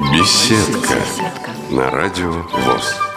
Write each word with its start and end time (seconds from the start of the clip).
Беседка 0.00 0.94
на 1.70 1.90
радио 1.90 2.32
ВОЗ. 2.32 3.11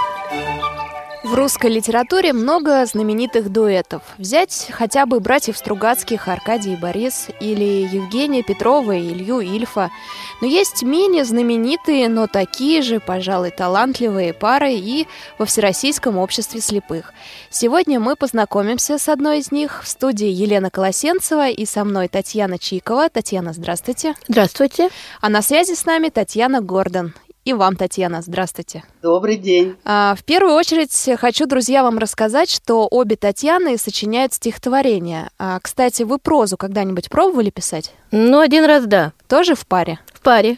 В 1.35 1.37
русской 1.37 1.69
литературе 1.69 2.31
много 2.31 2.85
знаменитых 2.85 3.51
дуэтов. 3.51 4.03
Взять 4.17 4.69
хотя 4.71 5.05
бы 5.05 5.19
братьев 5.19 5.57
Стругацких, 5.57 6.29
Аркадий 6.29 6.75
и 6.75 6.77
Борис, 6.77 7.27
или 7.41 7.85
Евгения 7.93 8.41
Петрова 8.41 8.93
и 8.93 9.09
Илью 9.09 9.41
Ильфа. 9.41 9.91
Но 10.39 10.47
есть 10.47 10.81
менее 10.81 11.25
знаменитые, 11.25 12.07
но 12.07 12.27
такие 12.27 12.81
же, 12.81 13.01
пожалуй, 13.01 13.51
талантливые 13.51 14.31
пары 14.31 14.75
и 14.75 15.07
во 15.37 15.45
Всероссийском 15.45 16.17
обществе 16.17 16.61
слепых. 16.61 17.11
Сегодня 17.49 17.99
мы 17.99 18.15
познакомимся 18.15 18.97
с 18.97 19.09
одной 19.09 19.39
из 19.39 19.51
них 19.51 19.83
в 19.83 19.89
студии 19.89 20.29
Елена 20.29 20.69
Колосенцева 20.69 21.49
и 21.49 21.65
со 21.65 21.83
мной 21.83 22.07
Татьяна 22.07 22.57
Чикова. 22.57 23.09
Татьяна, 23.09 23.51
здравствуйте. 23.51 24.15
Здравствуйте. 24.29 24.87
А 25.19 25.27
на 25.27 25.41
связи 25.41 25.73
с 25.73 25.85
нами 25.85 26.07
Татьяна 26.07 26.61
Гордон. 26.61 27.13
И 27.45 27.53
вам, 27.53 27.75
Татьяна, 27.75 28.23
здравствуйте. 28.23 28.83
Добрый 29.03 29.37
день. 29.37 29.75
А, 29.85 30.15
в 30.17 30.23
первую 30.23 30.55
очередь 30.55 30.91
хочу, 31.19 31.45
друзья, 31.45 31.83
вам 31.83 31.99
рассказать, 31.99 32.49
что 32.49 32.87
обе 32.89 33.17
Татьяны 33.17 33.77
сочиняют 33.77 34.33
стихотворения. 34.33 35.29
А, 35.37 35.59
кстати, 35.59 36.01
вы 36.01 36.17
прозу 36.17 36.57
когда-нибудь 36.57 37.11
пробовали 37.11 37.51
писать? 37.51 37.93
Ну, 38.09 38.39
один 38.39 38.65
раз 38.65 38.87
да. 38.87 39.13
Тоже 39.27 39.53
в 39.53 39.67
паре? 39.67 39.99
В 40.11 40.21
паре. 40.21 40.57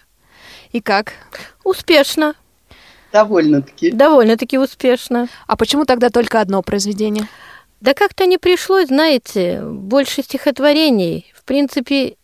И 0.72 0.80
как? 0.80 1.12
Успешно. 1.66 2.36
Довольно-таки. 3.12 3.92
Довольно-таки 3.92 4.58
успешно. 4.58 5.28
А 5.46 5.58
почему 5.58 5.84
тогда 5.84 6.10
только 6.10 6.40
одно 6.40 6.62
произведение? 6.62 7.28
Да 7.82 7.94
как-то 7.94 8.26
не 8.26 8.38
пришлось, 8.38 8.88
знаете, 8.88 9.62
больше 9.62 10.24
стихотворений. 10.24 11.32
В 11.36 11.44
принципе, 11.44 12.17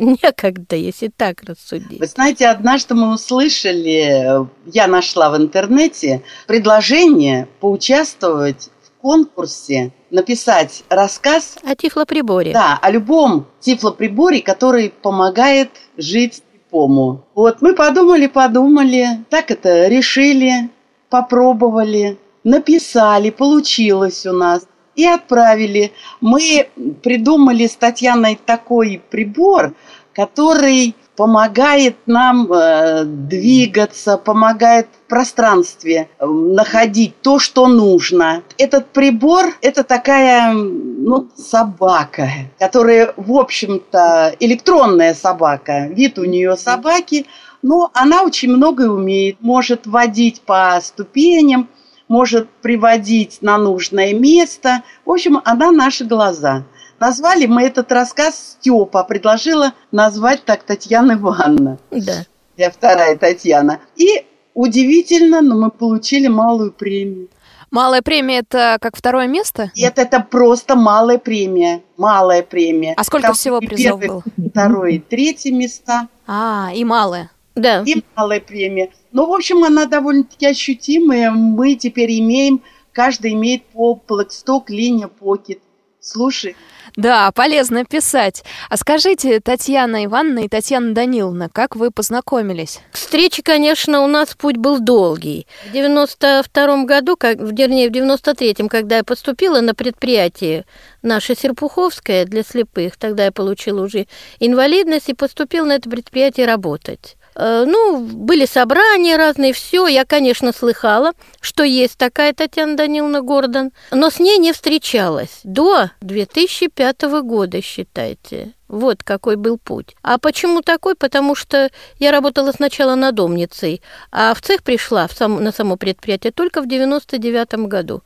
Некогда, 0.00 0.76
если 0.76 1.08
так 1.14 1.42
рассудить. 1.42 2.00
Вы 2.00 2.06
знаете, 2.06 2.48
однажды 2.48 2.94
мы 2.94 3.12
услышали, 3.12 4.48
я 4.66 4.86
нашла 4.86 5.30
в 5.30 5.36
интернете 5.36 6.22
предложение 6.46 7.48
поучаствовать 7.60 8.70
в 8.82 9.00
конкурсе, 9.02 9.92
написать 10.10 10.84
рассказ 10.88 11.58
о 11.62 11.74
тифлоприборе. 11.74 12.52
Да, 12.52 12.78
о 12.80 12.90
любом 12.90 13.46
тифлоприборе, 13.60 14.40
который 14.40 14.90
помогает 14.90 15.70
жить 15.96 16.42
слепому. 16.70 17.26
Вот 17.34 17.60
мы 17.60 17.74
подумали, 17.74 18.26
подумали, 18.26 19.24
так 19.28 19.50
это 19.50 19.88
решили, 19.88 20.70
попробовали, 21.10 22.18
написали, 22.42 23.30
получилось 23.30 24.24
у 24.26 24.32
нас 24.32 24.66
и 24.96 25.06
отправили. 25.06 25.92
Мы 26.20 26.68
придумали 27.02 27.66
с 27.66 27.76
Татьяной 27.76 28.38
такой 28.44 29.02
прибор, 29.10 29.74
который 30.14 30.94
помогает 31.16 31.96
нам 32.06 32.50
э, 32.50 33.04
двигаться, 33.04 34.16
помогает 34.16 34.86
в 34.86 35.08
пространстве 35.08 36.08
э, 36.18 36.26
находить 36.26 37.20
то, 37.20 37.38
что 37.38 37.68
нужно. 37.68 38.42
Этот 38.56 38.86
прибор– 38.86 39.52
это 39.60 39.84
такая 39.84 40.54
ну, 40.54 41.28
собака, 41.36 42.30
которая, 42.58 43.12
в 43.18 43.36
общем-то, 43.36 44.34
электронная 44.40 45.12
собака. 45.12 45.88
Вид 45.88 46.18
у 46.18 46.24
нее 46.24 46.56
собаки, 46.56 47.26
но 47.60 47.90
она 47.92 48.22
очень 48.22 48.50
многое 48.50 48.88
умеет. 48.88 49.36
Может 49.40 49.86
водить 49.86 50.40
по 50.40 50.80
ступеням, 50.82 51.68
может 52.10 52.50
приводить 52.60 53.38
на 53.40 53.56
нужное 53.56 54.12
место. 54.12 54.82
В 55.06 55.12
общем, 55.12 55.40
она 55.44 55.70
наши 55.70 56.04
глаза. 56.04 56.64
Назвали 56.98 57.46
мы 57.46 57.62
этот 57.62 57.90
рассказ 57.92 58.56
Степа, 58.58 59.04
предложила 59.04 59.72
назвать 59.92 60.44
так 60.44 60.64
Татьяна 60.64 61.12
Ивановна. 61.12 61.78
Да. 61.92 62.26
Я 62.56 62.70
вторая 62.72 63.16
Татьяна. 63.16 63.78
И 63.96 64.26
удивительно, 64.54 65.40
но 65.40 65.54
мы 65.56 65.70
получили 65.70 66.26
малую 66.26 66.72
премию. 66.72 67.28
Малая 67.70 68.02
премия 68.02 68.40
это 68.40 68.78
как 68.80 68.96
второе 68.96 69.28
место? 69.28 69.70
Нет, 69.76 69.96
это 69.96 70.18
просто 70.18 70.74
малая 70.74 71.18
премия. 71.18 71.82
Малая 71.96 72.42
премия. 72.42 72.94
А 72.96 73.04
сколько 73.04 73.28
Там 73.28 73.36
всего 73.36 73.60
призов 73.60 74.00
первый, 74.00 74.08
было? 74.08 74.24
Второе 74.50 74.90
и 74.90 74.98
третье 74.98 75.52
места. 75.52 76.08
А, 76.26 76.70
и 76.74 76.84
малая. 76.84 77.30
Да. 77.54 77.84
И 77.86 78.02
малая 78.16 78.40
премия. 78.40 78.90
Ну, 79.12 79.26
в 79.26 79.32
общем, 79.32 79.64
она 79.64 79.86
довольно-таки 79.86 80.46
ощутимая. 80.46 81.30
Мы 81.30 81.74
теперь 81.74 82.18
имеем, 82.20 82.62
каждый 82.92 83.32
имеет 83.32 83.64
по 83.66 84.00
Blackstock 84.08 84.64
линия 84.68 85.10
Pocket. 85.20 85.60
Слушай. 86.00 86.56
Да, 86.96 87.30
полезно 87.32 87.84
писать. 87.84 88.42
А 88.68 88.76
скажите, 88.76 89.40
Татьяна 89.40 90.06
Ивановна 90.06 90.40
и 90.40 90.48
Татьяна 90.48 90.94
Даниловна, 90.94 91.48
как 91.48 91.76
вы 91.76 91.90
познакомились? 91.90 92.80
Встречи, 92.92 93.42
конечно, 93.42 94.00
у 94.02 94.06
нас 94.06 94.34
путь 94.34 94.56
был 94.56 94.80
долгий. 94.80 95.46
В 95.68 95.72
92 95.72 96.84
году, 96.84 97.16
как, 97.16 97.38
вернее, 97.38 97.88
в 97.88 97.92
93-м, 97.92 98.68
когда 98.68 98.96
я 98.98 99.04
поступила 99.04 99.60
на 99.60 99.74
предприятие 99.74 100.64
наше 101.02 101.34
Серпуховское 101.34 102.24
для 102.24 102.42
слепых, 102.42 102.96
тогда 102.96 103.26
я 103.26 103.32
получила 103.32 103.84
уже 103.84 104.06
инвалидность 104.40 105.10
и 105.10 105.14
поступила 105.14 105.66
на 105.66 105.72
это 105.72 105.88
предприятие 105.88 106.46
работать. 106.46 107.16
Э, 107.42 107.64
ну, 107.66 108.00
были 108.00 108.44
собрания 108.44 109.16
разные, 109.16 109.54
все. 109.54 109.86
Я, 109.86 110.04
конечно, 110.04 110.52
слыхала, 110.52 111.12
что 111.40 111.64
есть 111.64 111.96
такая 111.96 112.34
Татьяна 112.34 112.76
Даниловна 112.76 113.22
Гордон, 113.22 113.70
но 113.90 114.10
с 114.10 114.20
ней 114.20 114.36
не 114.36 114.52
встречалась 114.52 115.40
до 115.42 115.90
2005 116.02 117.02
года, 117.22 117.62
считайте. 117.62 118.52
Вот 118.68 119.02
какой 119.02 119.36
был 119.36 119.56
путь. 119.56 119.96
А 120.02 120.18
почему 120.18 120.60
такой? 120.60 120.94
Потому 120.94 121.34
что 121.34 121.70
я 121.98 122.10
работала 122.10 122.52
сначала 122.52 122.94
надомницей, 122.94 123.80
а 124.12 124.34
в 124.34 124.42
цех 124.42 124.62
пришла 124.62 125.08
в 125.08 125.12
сам, 125.12 125.42
на 125.42 125.50
само 125.50 125.78
предприятие 125.78 126.32
только 126.32 126.60
в 126.60 126.68
99 126.68 127.54
году. 127.68 128.02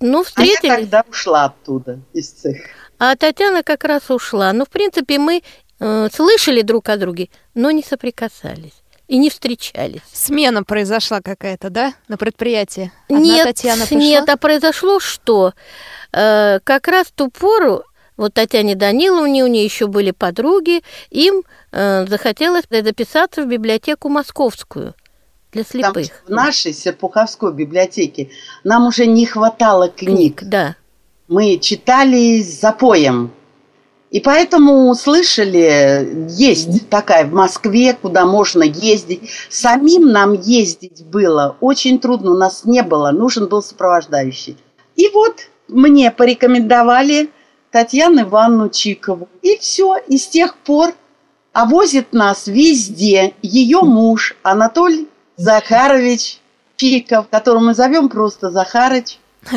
Ну, 0.00 0.24
встретились. 0.24 0.60
А 0.64 0.66
я 0.66 0.76
тогда 0.76 1.04
ушла 1.08 1.44
оттуда, 1.46 2.00
из 2.12 2.30
цеха. 2.30 2.68
А 2.98 3.16
Татьяна 3.16 3.62
как 3.62 3.84
раз 3.84 4.10
ушла. 4.10 4.52
Ну, 4.52 4.64
в 4.64 4.68
принципе, 4.68 5.18
мы 5.18 5.42
э, 5.80 6.08
слышали 6.12 6.62
друг 6.62 6.88
о 6.88 6.96
друге, 6.96 7.28
но 7.54 7.70
не 7.70 7.82
соприкасались 7.82 8.82
и 9.08 9.16
не 9.16 9.30
встречались. 9.30 10.02
Смена 10.12 10.62
произошла 10.62 11.20
какая-то, 11.20 11.70
да, 11.70 11.94
на 12.08 12.16
предприятии? 12.16 12.92
Одна 13.08 13.20
нет, 13.20 13.46
Татьяна 13.46 13.86
пришла? 13.86 13.98
нет, 13.98 14.28
а 14.28 14.36
произошло 14.36 15.00
что? 15.00 15.54
Э, 16.12 16.60
как 16.62 16.88
раз 16.88 17.08
в 17.08 17.12
ту 17.12 17.30
пору 17.30 17.84
вот 18.18 18.34
Татьяне 18.34 18.74
Даниловне, 18.74 19.44
у 19.44 19.46
нее 19.46 19.64
еще 19.64 19.86
были 19.86 20.10
подруги, 20.10 20.82
им 21.10 21.42
э, 21.72 22.04
захотелось 22.06 22.64
записаться 22.68 23.42
в 23.42 23.48
библиотеку 23.48 24.08
московскую 24.08 24.94
для 25.52 25.64
слепых. 25.64 26.08
Там, 26.08 26.26
в 26.26 26.30
нашей 26.30 26.74
Серпуховской 26.74 27.52
библиотеке 27.54 28.30
нам 28.64 28.86
уже 28.88 29.06
не 29.06 29.24
хватало 29.24 29.88
книг. 29.88 30.38
книг 30.38 30.42
да. 30.42 30.76
Мы 31.28 31.58
читали 31.58 32.42
с 32.42 32.60
запоем. 32.60 33.32
И 34.10 34.20
поэтому 34.20 34.88
услышали, 34.88 36.26
есть 36.30 36.88
такая 36.88 37.26
в 37.26 37.32
Москве, 37.32 37.92
куда 37.92 38.24
можно 38.24 38.62
ездить. 38.62 39.30
Самим 39.50 40.10
нам 40.10 40.32
ездить 40.32 41.04
было 41.04 41.56
очень 41.60 41.98
трудно, 41.98 42.32
у 42.32 42.36
нас 42.36 42.64
не 42.64 42.82
было, 42.82 43.10
нужен 43.10 43.48
был 43.48 43.62
сопровождающий. 43.62 44.56
И 44.96 45.08
вот 45.10 45.50
мне 45.68 46.10
порекомендовали 46.10 47.30
Татьяну 47.70 48.22
Ивановну 48.22 48.70
Чикову. 48.70 49.28
И 49.42 49.58
все, 49.58 49.96
и 50.08 50.16
с 50.16 50.26
тех 50.26 50.56
пор 50.56 50.94
а 51.52 51.64
возит 51.64 52.12
нас 52.12 52.46
везде 52.46 53.34
ее 53.42 53.80
муж 53.80 54.36
Анатолий 54.44 55.08
Захарович 55.36 56.38
Чиков, 56.76 57.26
которого 57.28 57.60
мы 57.60 57.74
зовем 57.74 58.08
просто 58.08 58.50
Захарыч. 58.50 59.18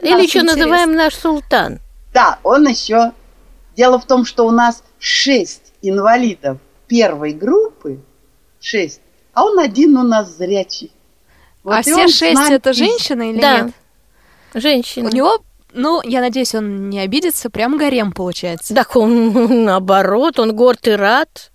Или 0.00 0.22
еще 0.22 0.42
называем 0.42 0.94
наш 0.94 1.14
султан. 1.14 1.80
Да, 2.14 2.38
он 2.44 2.66
еще 2.66 3.12
Дело 3.76 3.98
в 3.98 4.06
том, 4.06 4.24
что 4.24 4.46
у 4.46 4.50
нас 4.50 4.82
шесть 4.98 5.72
инвалидов 5.82 6.58
первой 6.86 7.32
группы, 7.32 8.00
шесть, 8.60 9.00
а 9.32 9.44
он 9.44 9.58
один 9.58 9.96
у 9.96 10.02
нас 10.02 10.36
зрячий. 10.36 10.92
Вот 11.62 11.76
а 11.76 11.82
все 11.82 12.08
шесть 12.08 12.50
это 12.50 12.72
женщины 12.72 13.32
или 13.32 13.40
да. 13.40 13.60
нет? 13.62 13.74
Женщины. 14.54 15.08
У 15.08 15.12
него, 15.12 15.38
ну, 15.72 16.00
я 16.04 16.20
надеюсь, 16.20 16.54
он 16.54 16.90
не 16.90 17.00
обидится, 17.00 17.50
прям 17.50 17.76
гарем 17.76 18.12
получается. 18.12 18.74
Так 18.74 18.94
он, 18.96 19.64
наоборот, 19.64 20.38
он 20.38 20.54
горд 20.54 20.86
и 20.86 20.92
рад. 20.92 21.50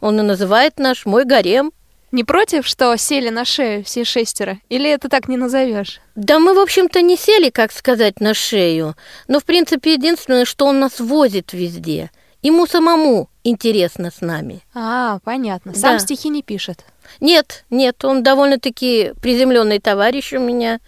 Он 0.00 0.20
и 0.20 0.22
называет 0.22 0.78
наш 0.78 1.06
мой 1.06 1.24
гарем. 1.24 1.72
Не 2.12 2.24
против, 2.24 2.66
что 2.66 2.96
сели 2.96 3.30
на 3.30 3.44
шею 3.44 3.84
все 3.84 4.04
шестеро? 4.04 4.58
Или 4.68 4.88
это 4.90 5.08
так 5.08 5.28
не 5.28 5.36
назовешь? 5.36 6.00
Да 6.14 6.38
мы, 6.38 6.54
в 6.54 6.58
общем-то, 6.58 7.02
не 7.02 7.16
сели, 7.16 7.50
как 7.50 7.72
сказать, 7.72 8.20
на 8.20 8.32
шею. 8.32 8.94
Но, 9.28 9.40
в 9.40 9.44
принципе, 9.44 9.94
единственное, 9.94 10.44
что 10.44 10.66
он 10.66 10.78
нас 10.78 11.00
возит 11.00 11.52
везде. 11.52 12.10
Ему 12.42 12.66
самому 12.66 13.28
интересно 13.42 14.12
с 14.16 14.20
нами. 14.20 14.60
А, 14.72 15.18
понятно. 15.24 15.74
Сам 15.74 15.94
да. 15.94 15.98
стихи 15.98 16.28
не 16.28 16.42
пишет. 16.42 16.84
Нет, 17.20 17.64
нет, 17.70 18.04
он 18.04 18.22
довольно-таки 18.22 19.12
приземленный 19.20 19.80
товарищ 19.80 20.32
у 20.32 20.38
меня. 20.38 20.80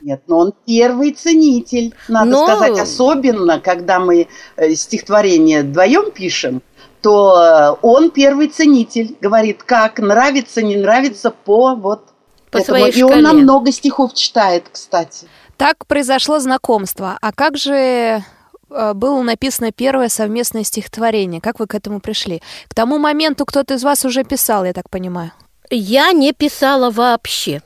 Нет, 0.00 0.22
но 0.26 0.38
он 0.38 0.54
первый 0.66 1.12
ценитель, 1.12 1.94
надо 2.08 2.30
но... 2.30 2.46
сказать, 2.46 2.78
особенно, 2.78 3.58
когда 3.58 3.98
мы 3.98 4.28
э, 4.56 4.74
стихотворение 4.74 5.62
вдвоем 5.62 6.10
пишем, 6.12 6.62
то 7.02 7.78
он 7.82 8.10
первый 8.10 8.48
ценитель. 8.48 9.16
Говорит, 9.20 9.62
как 9.62 9.98
нравится, 9.98 10.62
не 10.62 10.76
нравится 10.76 11.30
по 11.30 11.74
вот 11.74 12.08
По 12.50 12.58
этому. 12.58 12.78
своей 12.78 12.92
И 12.92 13.02
он 13.02 13.22
нам 13.22 13.38
много 13.38 13.72
стихов 13.72 14.14
читает, 14.14 14.64
кстати. 14.70 15.26
Так 15.56 15.86
произошло 15.86 16.38
знакомство. 16.38 17.18
А 17.20 17.32
как 17.32 17.56
же 17.56 18.22
э, 18.70 18.92
было 18.94 19.22
написано 19.22 19.72
первое 19.72 20.08
совместное 20.08 20.64
стихотворение? 20.64 21.40
Как 21.40 21.58
вы 21.58 21.66
к 21.66 21.74
этому 21.74 22.00
пришли? 22.00 22.42
К 22.68 22.74
тому 22.74 22.98
моменту 22.98 23.44
кто-то 23.44 23.74
из 23.74 23.82
вас 23.82 24.04
уже 24.04 24.24
писал, 24.24 24.64
я 24.64 24.72
так 24.72 24.88
понимаю. 24.88 25.32
Я 25.70 26.12
не 26.12 26.32
писала 26.32 26.90
вообще. 26.90 27.60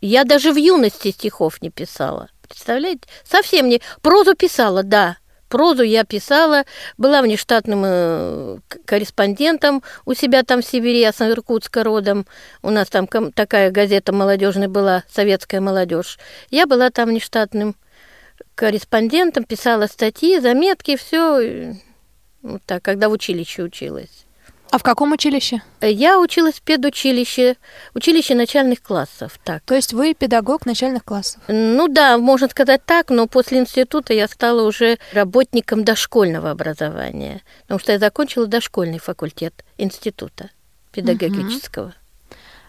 Я 0.00 0.24
даже 0.24 0.52
в 0.52 0.56
юности 0.56 1.10
стихов 1.10 1.60
не 1.62 1.70
писала. 1.70 2.28
Представляете? 2.48 3.02
Совсем 3.24 3.68
не. 3.68 3.80
Прозу 4.02 4.34
писала, 4.34 4.82
да. 4.82 5.16
Прозу 5.48 5.82
я 5.82 6.04
писала, 6.04 6.64
была 6.98 7.22
внештатным 7.22 7.82
э, 7.84 8.58
корреспондентом 8.84 9.82
у 10.04 10.14
себя 10.14 10.42
там 10.42 10.60
в 10.60 10.66
Сибири, 10.66 11.00
я 11.00 11.12
с 11.12 11.20
Иркутска 11.20 11.84
родом. 11.84 12.26
У 12.62 12.70
нас 12.70 12.88
там 12.88 13.06
такая 13.06 13.70
газета 13.70 14.12
молодежная 14.12 14.68
была, 14.68 15.04
советская 15.08 15.60
молодежь. 15.60 16.18
Я 16.50 16.66
была 16.66 16.90
там 16.90 17.10
внештатным 17.10 17.76
корреспондентом, 18.54 19.44
писала 19.44 19.86
статьи, 19.86 20.40
заметки, 20.40 20.96
все. 20.96 21.76
Вот 22.42 22.62
так, 22.66 22.82
когда 22.82 23.08
в 23.08 23.12
училище 23.12 23.62
училась. 23.62 24.25
А 24.70 24.78
в 24.78 24.82
каком 24.82 25.12
училище? 25.12 25.62
Я 25.80 26.18
училась 26.18 26.56
в 26.56 26.62
педучилище, 26.62 27.56
училище 27.94 28.34
начальных 28.34 28.82
классов, 28.82 29.38
так. 29.44 29.62
То 29.62 29.74
есть 29.74 29.92
вы 29.92 30.14
педагог 30.14 30.66
начальных 30.66 31.04
классов. 31.04 31.40
Ну 31.48 31.88
да, 31.88 32.18
можно 32.18 32.48
сказать 32.48 32.84
так, 32.84 33.10
но 33.10 33.26
после 33.26 33.58
института 33.58 34.12
я 34.12 34.26
стала 34.28 34.66
уже 34.66 34.98
работником 35.12 35.84
дошкольного 35.84 36.50
образования, 36.50 37.42
потому 37.62 37.78
что 37.78 37.92
я 37.92 37.98
закончила 37.98 38.46
дошкольный 38.46 38.98
факультет 38.98 39.64
института 39.78 40.50
педагогического. 40.92 41.94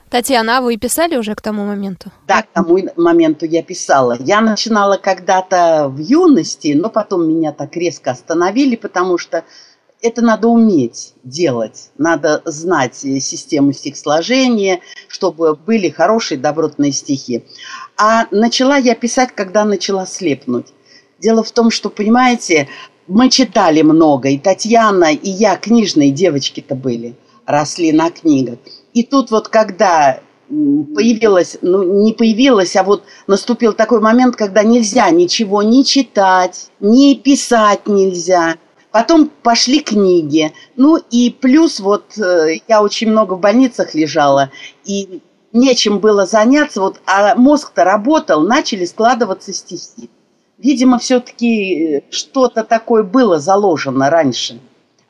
Татьяна, 0.09 0.59
а 0.59 0.61
вы 0.61 0.77
писали 0.77 1.17
уже 1.17 1.35
к 1.35 1.41
тому 1.41 1.65
моменту? 1.65 2.11
Да, 2.27 2.43
к 2.43 2.47
тому 2.53 2.79
моменту 2.95 3.45
я 3.45 3.61
писала. 3.61 4.15
Я 4.19 4.39
начинала 4.39 4.95
когда-то 4.95 5.89
в 5.89 5.97
юности, 5.97 6.73
но 6.73 6.89
потом 6.89 7.27
меня 7.27 7.51
так 7.51 7.75
резко 7.75 8.11
остановили, 8.11 8.77
потому 8.77 9.17
что 9.17 9.43
это 10.01 10.21
надо 10.21 10.47
уметь 10.47 11.13
делать. 11.23 11.89
Надо 11.97 12.41
знать 12.45 13.03
э, 13.03 13.19
систему 13.19 13.73
стихосложения, 13.73 14.79
чтобы 15.07 15.55
были 15.55 15.89
хорошие 15.89 16.37
добротные 16.37 16.91
стихи. 16.91 17.43
А 17.97 18.27
начала 18.31 18.77
я 18.77 18.95
писать, 18.95 19.29
когда 19.33 19.65
начала 19.65 20.05
слепнуть. 20.05 20.67
Дело 21.19 21.43
в 21.43 21.51
том, 21.51 21.71
что, 21.71 21.89
понимаете, 21.89 22.67
мы 23.07 23.29
читали 23.29 23.81
много, 23.81 24.29
и 24.29 24.37
Татьяна, 24.37 25.13
и 25.13 25.29
я 25.29 25.55
книжные 25.55 26.11
девочки-то 26.11 26.75
были, 26.75 27.15
росли 27.45 27.91
на 27.91 28.11
книгах. 28.11 28.59
И 28.93 29.03
тут 29.03 29.31
вот 29.31 29.47
когда 29.47 30.21
появилась, 30.49 31.57
ну 31.61 31.83
не 31.83 32.13
появилась, 32.13 32.75
а 32.75 32.83
вот 32.83 33.03
наступил 33.27 33.73
такой 33.73 33.99
момент, 33.99 34.35
когда 34.35 34.63
нельзя 34.63 35.09
ничего 35.09 35.61
не 35.61 35.83
читать, 35.83 36.69
не 36.79 37.15
писать 37.15 37.87
нельзя. 37.87 38.55
Потом 38.97 39.29
пошли 39.43 39.81
книги. 39.81 40.53
Ну 40.75 40.97
и 40.97 41.29
плюс 41.29 41.79
вот 41.79 42.17
э, 42.17 42.55
я 42.67 42.81
очень 42.81 43.11
много 43.11 43.35
в 43.35 43.39
больницах 43.39 43.93
лежала, 43.93 44.49
и 44.85 45.21
нечем 45.53 45.99
было 45.99 46.25
заняться, 46.25 46.81
вот, 46.81 46.99
а 47.05 47.35
мозг-то 47.35 47.83
работал, 47.83 48.41
начали 48.41 48.85
складываться 48.85 49.53
стихи. 49.53 50.09
Видимо, 50.57 50.97
все-таки 50.97 52.05
что-то 52.09 52.63
такое 52.63 53.03
было 53.03 53.37
заложено 53.37 54.09
раньше. 54.09 54.59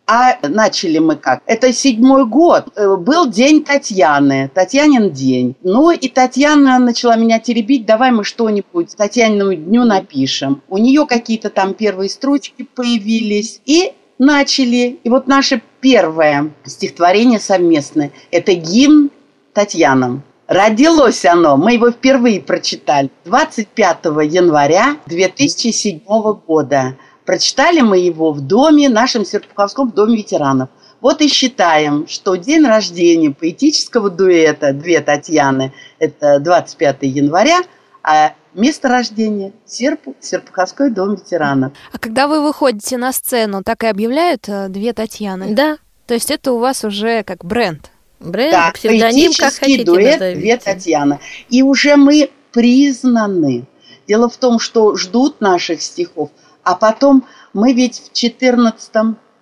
А 0.09 0.37
начали 0.47 0.99
мы 0.99 1.17
как? 1.17 1.41
Это 1.45 1.73
седьмой 1.73 2.25
год. 2.25 2.69
Э, 2.77 2.95
Был 2.95 3.29
день 3.29 3.65
Татьяны, 3.65 4.49
Татьянин 4.53 5.11
день. 5.11 5.55
Ну 5.63 5.91
и 5.91 6.07
Татьяна 6.07 6.79
начала 6.79 7.17
меня 7.17 7.39
теребить, 7.39 7.85
давай 7.85 8.11
мы 8.11 8.23
что-нибудь 8.23 8.95
Татьянину 8.95 9.53
дню 9.53 9.83
напишем. 9.83 10.61
У 10.69 10.77
нее 10.77 11.05
какие-то 11.05 11.49
там 11.49 11.73
первые 11.73 12.09
строчки 12.09 12.65
появились. 12.73 13.59
И 13.65 13.91
начали. 14.17 14.97
И 15.03 15.09
вот 15.09 15.27
наше 15.27 15.61
первое 15.81 16.51
стихотворение 16.63 17.39
совместное. 17.39 18.11
Это 18.31 18.53
гимн 18.53 19.11
Татьянам. 19.53 20.23
Родилось 20.47 21.25
оно, 21.25 21.57
мы 21.57 21.73
его 21.73 21.91
впервые 21.91 22.39
прочитали 22.39 23.09
25 23.25 24.05
января 24.23 24.95
2007 25.07 25.99
года. 26.47 26.95
Прочитали 27.27 27.81
мы 27.81 27.97
его 27.97 28.31
в 28.31 28.39
доме, 28.39 28.87
нашем 28.87 29.25
Серпуховском 29.25 29.91
доме 29.91 30.15
ветеранов. 30.15 30.69
Вот 31.01 31.21
и 31.21 31.27
считаем, 31.27 32.07
что 32.07 32.35
день 32.37 32.65
рождения 32.65 33.31
поэтического 33.31 34.09
дуэта 34.09 34.71
«Две 34.71 35.01
Татьяны»– 35.01 35.73
это 35.99 36.39
25 36.39 36.99
января, 37.01 37.59
а 38.01 38.33
место 38.53 38.87
рождения– 38.87 39.51
Серпу, 39.65 40.15
Серпуховской 40.21 40.89
дом 40.89 41.15
ветеранов. 41.15 41.73
А 41.91 41.99
когда 41.99 42.29
вы 42.29 42.41
выходите 42.41 42.95
на 42.95 43.11
сцену, 43.11 43.61
так 43.61 43.83
и 43.83 43.87
объявляют 43.87 44.47
э, 44.47 44.69
две 44.69 44.93
Татьяны? 44.93 45.53
Да, 45.53 45.79
То 46.05 46.13
есть 46.13 46.31
это 46.31 46.53
у 46.53 46.59
вас 46.59 46.85
уже 46.85 47.23
как 47.23 47.43
бренд? 47.43 47.91
бренд, 48.21 48.53
Да, 48.53 48.71
псевдоним, 48.73 49.33
как 49.37 49.53
хотите 49.53 49.83
дуэт 49.83 50.21
назовите. 50.21 50.39
«Две 50.39 50.57
Татьяны». 50.57 51.19
И 51.49 51.61
уже 51.61 51.97
мы 51.97 52.29
признаны. 52.53 53.65
Дело 54.07 54.29
в 54.29 54.37
том, 54.37 54.59
что 54.59 54.95
ждут 54.95 55.41
наших 55.41 55.81
стихов, 55.81 56.31
а 56.67 56.75
потом 56.75 57.23
мы 57.53 57.71
ведь 57.71 58.09
в 58.09 58.13
14 58.13 58.91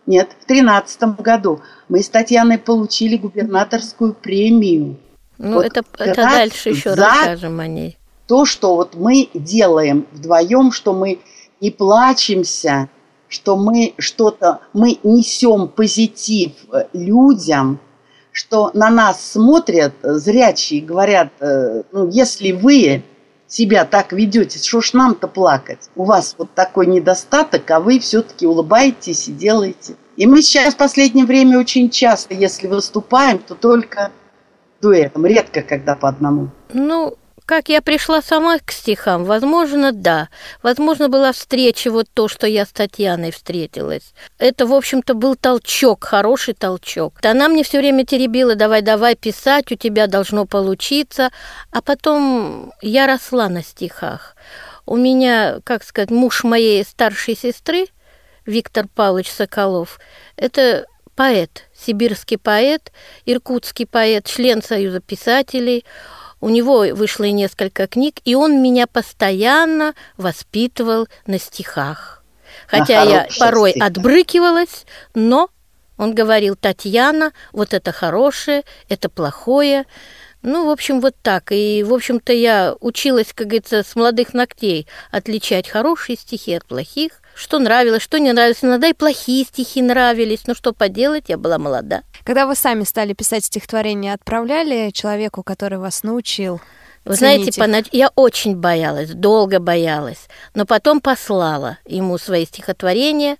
нет, 0.05 0.29
в 0.39 0.45
13 0.45 1.19
году 1.19 1.61
мы 1.89 2.03
с 2.03 2.09
Татьяной 2.09 2.59
получили 2.59 3.17
губернаторскую 3.17 4.13
премию. 4.13 4.97
Ну, 5.39 5.55
Вот 5.55 5.65
это, 5.65 5.83
это 5.97 6.21
дальше 6.21 6.69
еще 6.69 6.93
расскажем 6.93 7.59
о 7.59 7.65
ней. 7.65 7.97
То, 8.27 8.45
что 8.45 8.75
вот 8.75 8.93
мы 8.93 9.29
делаем 9.33 10.05
вдвоем, 10.11 10.71
что 10.71 10.93
мы 10.93 11.19
не 11.59 11.71
плачемся, 11.71 12.89
что 13.27 13.55
мы 13.55 13.95
что-то, 13.97 14.59
мы 14.73 14.99
несем 15.01 15.67
позитив 15.67 16.51
э, 16.71 16.85
людям, 16.93 17.79
что 18.31 18.69
на 18.75 18.91
нас 18.91 19.31
смотрят 19.31 19.93
э, 20.03 20.13
зрячие, 20.13 20.81
говорят, 20.81 21.29
э, 21.39 21.81
ну, 21.91 22.07
если 22.07 22.51
вы 22.51 23.03
себя 23.47 23.85
так 23.85 24.11
ведете, 24.11 24.59
что 24.59 24.81
ж 24.81 24.93
нам-то 24.93 25.27
плакать? 25.27 25.89
У 25.95 26.03
вас 26.03 26.35
вот 26.37 26.53
такой 26.53 26.87
недостаток, 26.87 27.69
а 27.71 27.79
вы 27.79 27.99
все-таки 27.99 28.45
улыбаетесь 28.45 29.27
и 29.27 29.31
делаете. 29.31 29.95
И 30.17 30.25
мы 30.27 30.41
сейчас 30.41 30.73
в 30.73 30.77
последнее 30.77 31.25
время 31.25 31.59
очень 31.59 31.89
часто, 31.89 32.33
если 32.33 32.67
выступаем, 32.67 33.39
то 33.39 33.55
только 33.55 34.11
дуэтом, 34.81 35.25
редко 35.25 35.61
когда 35.61 35.95
по 35.95 36.07
одному. 36.07 36.49
Ну, 36.73 37.17
как 37.45 37.69
я 37.69 37.81
пришла 37.81 38.21
сама 38.21 38.59
к 38.59 38.71
стихам, 38.71 39.23
возможно, 39.23 39.91
да. 39.91 40.29
Возможно, 40.63 41.09
была 41.09 41.31
встреча, 41.31 41.91
вот 41.91 42.07
то, 42.13 42.27
что 42.27 42.47
я 42.47 42.65
с 42.65 42.69
Татьяной 42.69 43.31
встретилась. 43.31 44.13
Это, 44.37 44.65
в 44.65 44.73
общем-то, 44.73 45.13
был 45.13 45.35
толчок, 45.35 46.03
хороший 46.03 46.53
толчок. 46.53 47.13
Она 47.23 47.47
мне 47.47 47.63
все 47.63 47.79
время 47.79 48.05
теребила, 48.05 48.55
давай-давай 48.55 49.15
писать, 49.15 49.71
у 49.71 49.75
тебя 49.75 50.07
должно 50.07 50.45
получиться. 50.45 51.31
А 51.71 51.81
потом 51.81 52.73
я 52.81 53.07
росла 53.07 53.49
на 53.49 53.63
стихах. 53.63 54.35
У 54.85 54.97
меня, 54.97 55.59
как 55.63 55.83
сказать, 55.83 56.11
муж 56.11 56.43
моей 56.43 56.83
старшей 56.83 57.35
сестры, 57.35 57.87
Виктор 58.45 58.87
Павлович 58.87 59.31
Соколов, 59.31 59.99
это 60.35 60.85
поэт, 61.15 61.63
сибирский 61.75 62.37
поэт, 62.37 62.91
иркутский 63.25 63.87
поэт, 63.87 64.25
член 64.25 64.61
Союза 64.61 64.99
писателей. 64.99 65.85
У 66.45 66.49
него 66.49 66.85
вышло 66.93 67.23
и 67.23 67.31
несколько 67.31 67.87
книг, 67.87 68.17
и 68.23 68.35
он 68.35 68.61
меня 68.61 68.85
постоянно 68.85 69.95
воспитывал 70.15 71.07
на 71.25 71.39
стихах. 71.39 72.23
Хотя 72.67 73.01
я 73.01 73.21
хороших 73.21 73.39
порой 73.39 73.71
стихах. 73.71 73.87
отбрыкивалась, 73.87 74.85
но 75.15 75.49
он 75.97 76.13
говорил, 76.13 76.55
Татьяна, 76.55 77.31
вот 77.51 77.73
это 77.73 77.91
хорошее, 77.91 78.61
это 78.89 79.09
плохое. 79.09 79.85
Ну, 80.45 80.67
в 80.67 80.69
общем, 80.69 81.01
вот 81.01 81.15
так. 81.23 81.51
И, 81.51 81.83
в 81.83 81.91
общем-то, 81.93 82.31
я 82.31 82.75
училась, 82.79 83.33
как 83.33 83.47
говорится, 83.47 83.81
с 83.83 83.95
молодых 83.95 84.33
ногтей 84.35 84.87
отличать 85.11 85.67
хорошие 85.67 86.17
стихи 86.17 86.53
от 86.53 86.65
плохих. 86.65 87.13
Что 87.33 87.57
нравилось, 87.57 88.03
что 88.03 88.19
не 88.19 88.31
нравилось. 88.31 88.59
Иногда 88.61 88.87
и 88.87 88.93
плохие 88.93 89.43
стихи 89.43 89.81
нравились. 89.81 90.45
Ну, 90.45 90.53
что 90.53 90.71
поделать, 90.71 91.25
я 91.29 91.37
была 91.37 91.57
молода. 91.57 92.03
Когда 92.23 92.45
вы 92.45 92.55
сами 92.55 92.83
стали 92.83 93.13
писать 93.13 93.43
стихотворение, 93.43 94.13
отправляли 94.13 94.91
человеку, 94.91 95.41
который 95.41 95.79
вас 95.79 96.03
научил? 96.03 96.61
Вы 97.05 97.15
знаете, 97.15 97.51
понач- 97.61 97.89
я 97.91 98.09
очень 98.15 98.55
боялась, 98.55 99.09
долго 99.11 99.59
боялась, 99.59 100.27
но 100.53 100.65
потом 100.65 101.01
послала 101.01 101.77
ему 101.85 102.17
свои 102.17 102.45
стихотворения. 102.45 103.37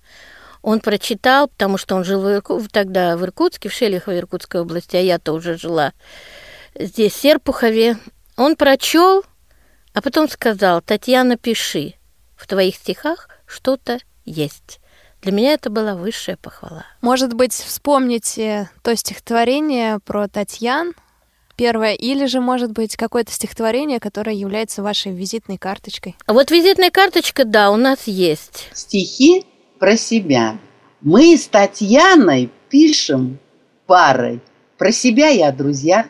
Он 0.62 0.80
прочитал, 0.80 1.48
потому 1.48 1.78
что 1.78 1.94
он 1.94 2.04
жил 2.04 2.20
в 2.20 2.28
Ирку- 2.28 2.62
тогда 2.70 3.16
в 3.16 3.22
Иркутске, 3.24 3.68
в 3.68 3.72
Шелихове 3.72 4.18
Иркутской 4.18 4.60
области, 4.60 4.96
а 4.96 5.00
я-то 5.00 5.32
уже 5.32 5.56
жила 5.56 5.92
здесь, 6.78 7.12
в 7.12 7.20
Серпухове. 7.20 7.98
Он 8.36 8.56
прочел, 8.56 9.24
а 9.94 10.02
потом 10.02 10.28
сказал, 10.28 10.82
Татьяна, 10.82 11.36
пиши, 11.36 11.94
в 12.36 12.46
твоих 12.46 12.76
стихах 12.76 13.28
что-то 13.46 13.98
есть. 14.24 14.80
Для 15.22 15.32
меня 15.32 15.52
это 15.54 15.70
была 15.70 15.94
высшая 15.94 16.36
похвала. 16.36 16.84
Может 17.00 17.34
быть, 17.34 17.52
вспомните 17.52 18.70
то 18.82 18.94
стихотворение 18.94 19.98
про 20.04 20.28
Татьян, 20.28 20.92
первое, 21.56 21.94
или 21.94 22.26
же, 22.26 22.40
может 22.40 22.72
быть, 22.72 22.96
какое-то 22.96 23.32
стихотворение, 23.32 23.98
которое 23.98 24.36
является 24.36 24.82
вашей 24.82 25.12
визитной 25.12 25.56
карточкой? 25.56 26.16
А 26.26 26.32
вот 26.32 26.50
визитная 26.50 26.90
карточка, 26.90 27.44
да, 27.44 27.70
у 27.70 27.76
нас 27.76 28.06
есть. 28.06 28.68
Стихи 28.72 29.46
про 29.78 29.96
себя. 29.96 30.58
Мы 31.00 31.36
с 31.36 31.46
Татьяной 31.46 32.50
пишем 32.68 33.38
парой 33.86 34.40
про 34.76 34.92
себя 34.92 35.30
и 35.30 35.40
о 35.40 35.52
друзьях. 35.52 36.06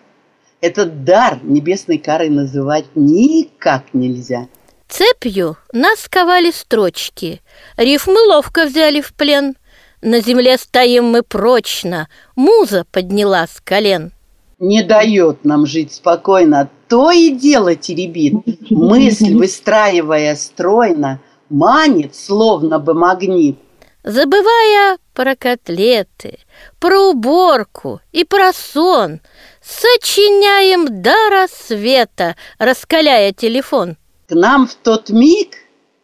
Этот 0.61 1.05
дар 1.05 1.39
небесной 1.43 1.99
карой 1.99 2.31
называть 2.31 2.87
никак 2.95 3.93
нельзя. 3.93 4.49
Цепью 4.89 5.57
нас 5.73 6.01
сковали 6.01 6.51
строчки, 6.51 7.43
рифмы 7.77 8.21
ловко 8.29 8.67
взяли 8.67 9.01
в 9.01 9.13
плен. 9.15 9.57
На 10.01 10.21
земле 10.21 10.57
стоим 10.57 11.07
мы 11.07 11.23
прочно, 11.23 12.09
муза 12.37 12.87
подняла 12.91 13.47
с 13.47 13.61
колен. 13.61 14.13
Не 14.59 14.83
дает 14.83 15.45
нам 15.45 15.67
жить 15.67 15.93
спокойно, 15.93 16.71
то 16.89 17.11
и 17.11 17.31
дело 17.31 17.75
теребит. 17.75 18.35
Мысль, 18.71 19.35
выстраивая 19.35 20.35
стройно, 20.37 21.21
манит, 21.51 22.15
словно 22.15 22.79
бы 22.79 22.95
магнит. 22.95 23.59
Забывая 24.03 24.99
про 25.15 25.35
котлеты, 25.35 26.39
про 26.79 27.11
уборку 27.11 28.01
и 28.13 28.25
про 28.25 28.53
сон, 28.53 29.21
Сочиняем 29.69 31.03
до 31.03 31.15
рассвета, 31.29 32.37
раскаляя 32.59 33.33
телефон. 33.33 33.97
К 34.29 34.35
нам 34.35 34.69
в 34.69 34.75
тот 34.77 35.11
миг 35.11 35.57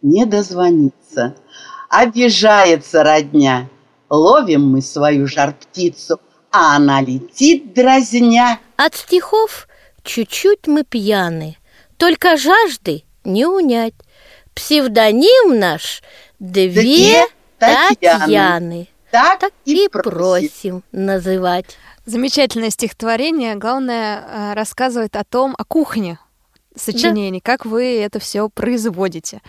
не 0.02 0.26
дозвониться. 0.26 1.37
Обижается 1.88 3.04
родня. 3.04 3.69
Ловим 4.11 4.69
мы 4.69 4.83
свою 4.83 5.28
жар-птицу, 5.28 6.21
а 6.50 6.75
она 6.75 7.00
летит 7.00 7.73
дразня. 7.73 8.59
От 8.76 8.97
стихов 8.97 9.69
чуть-чуть 10.02 10.66
мы 10.66 10.83
пьяны, 10.83 11.57
только 11.99 12.37
жажды 12.37 13.04
не 13.23 13.47
унять. 13.47 13.95
Псевдоним 14.54 15.59
наш 15.59 16.02
две, 16.40 16.69
две 16.69 17.26
Татьяны. 17.59 17.97
Татьяны. 18.00 18.88
Так, 19.12 19.40
так 19.40 19.52
и, 19.66 19.88
просим. 19.88 20.11
просим 20.11 20.85
называть. 20.90 21.76
Замечательное 22.04 22.71
стихотворение. 22.71 23.54
Главное, 23.54 24.25
э, 24.26 24.54
рассказывает 24.54 25.16
о 25.16 25.25
том, 25.25 25.54
о 25.56 25.64
кухне 25.64 26.18
сочинений, 26.76 27.40
да. 27.44 27.52
как 27.52 27.66
вы 27.66 27.99
это 27.99 28.18
все 28.18 28.49
производите. 28.49 29.40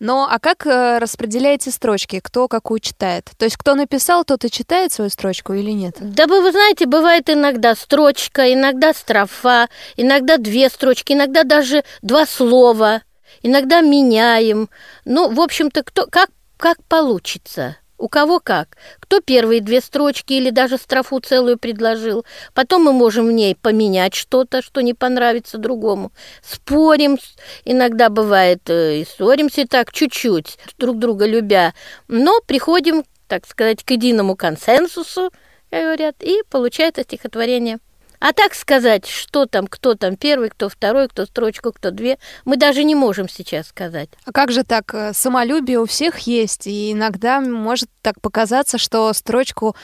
Но 0.00 0.28
а 0.30 0.38
как 0.38 0.66
э, 0.66 0.98
распределяете 0.98 1.70
строчки? 1.70 2.20
Кто 2.20 2.48
какую 2.48 2.80
читает? 2.80 3.30
То 3.36 3.44
есть 3.44 3.56
кто 3.56 3.74
написал, 3.74 4.24
тот 4.24 4.44
и 4.44 4.50
читает 4.50 4.92
свою 4.92 5.10
строчку 5.10 5.52
или 5.52 5.70
нет? 5.70 5.96
Да 6.00 6.26
вы, 6.26 6.42
вы 6.42 6.52
знаете, 6.52 6.86
бывает 6.86 7.30
иногда 7.30 7.74
строчка, 7.74 8.52
иногда 8.52 8.92
строфа, 8.92 9.68
иногда 9.96 10.36
две 10.36 10.68
строчки, 10.68 11.12
иногда 11.12 11.44
даже 11.44 11.84
два 12.02 12.26
слова, 12.26 13.02
иногда 13.42 13.80
меняем. 13.80 14.68
Ну, 15.04 15.32
в 15.32 15.40
общем-то, 15.40 15.82
кто 15.82 16.06
как 16.06 16.30
как 16.56 16.82
получится. 16.84 17.76
У 17.96 18.08
кого 18.08 18.40
как. 18.40 18.76
Кто 19.00 19.20
первые 19.20 19.60
две 19.60 19.80
строчки 19.80 20.32
или 20.32 20.50
даже 20.50 20.78
строфу 20.78 21.20
целую 21.20 21.58
предложил. 21.58 22.24
Потом 22.52 22.84
мы 22.84 22.92
можем 22.92 23.26
в 23.28 23.32
ней 23.32 23.54
поменять 23.54 24.14
что-то, 24.14 24.62
что 24.62 24.80
не 24.80 24.94
понравится 24.94 25.58
другому. 25.58 26.12
Спорим, 26.42 27.18
иногда 27.64 28.08
бывает 28.08 28.68
э, 28.68 28.98
и 29.00 29.04
ссоримся 29.04 29.66
так 29.68 29.92
чуть-чуть, 29.92 30.58
друг 30.78 30.98
друга 30.98 31.26
любя. 31.26 31.72
Но 32.08 32.40
приходим, 32.46 33.04
так 33.28 33.46
сказать, 33.46 33.84
к 33.84 33.90
единому 33.92 34.34
консенсусу, 34.34 35.30
говорят, 35.70 36.16
и 36.20 36.42
получается 36.50 37.02
стихотворение. 37.02 37.78
А 38.24 38.32
так 38.32 38.54
сказать, 38.54 39.06
что 39.06 39.44
там, 39.44 39.66
кто 39.66 39.96
там 39.96 40.16
первый, 40.16 40.48
кто 40.48 40.70
второй, 40.70 41.08
кто 41.08 41.26
строчку, 41.26 41.72
кто 41.72 41.90
две, 41.90 42.16
мы 42.46 42.56
даже 42.56 42.82
не 42.82 42.94
можем 42.94 43.28
сейчас 43.28 43.68
сказать. 43.68 44.08
А 44.24 44.32
как 44.32 44.50
же 44.50 44.64
так? 44.64 44.94
Э, 44.94 45.12
самолюбие 45.12 45.78
у 45.78 45.84
всех 45.84 46.20
есть, 46.20 46.66
и 46.66 46.92
иногда 46.92 47.42
может 47.42 47.90
так 48.00 48.18
показаться, 48.22 48.78
что 48.78 49.12
строчку 49.12 49.76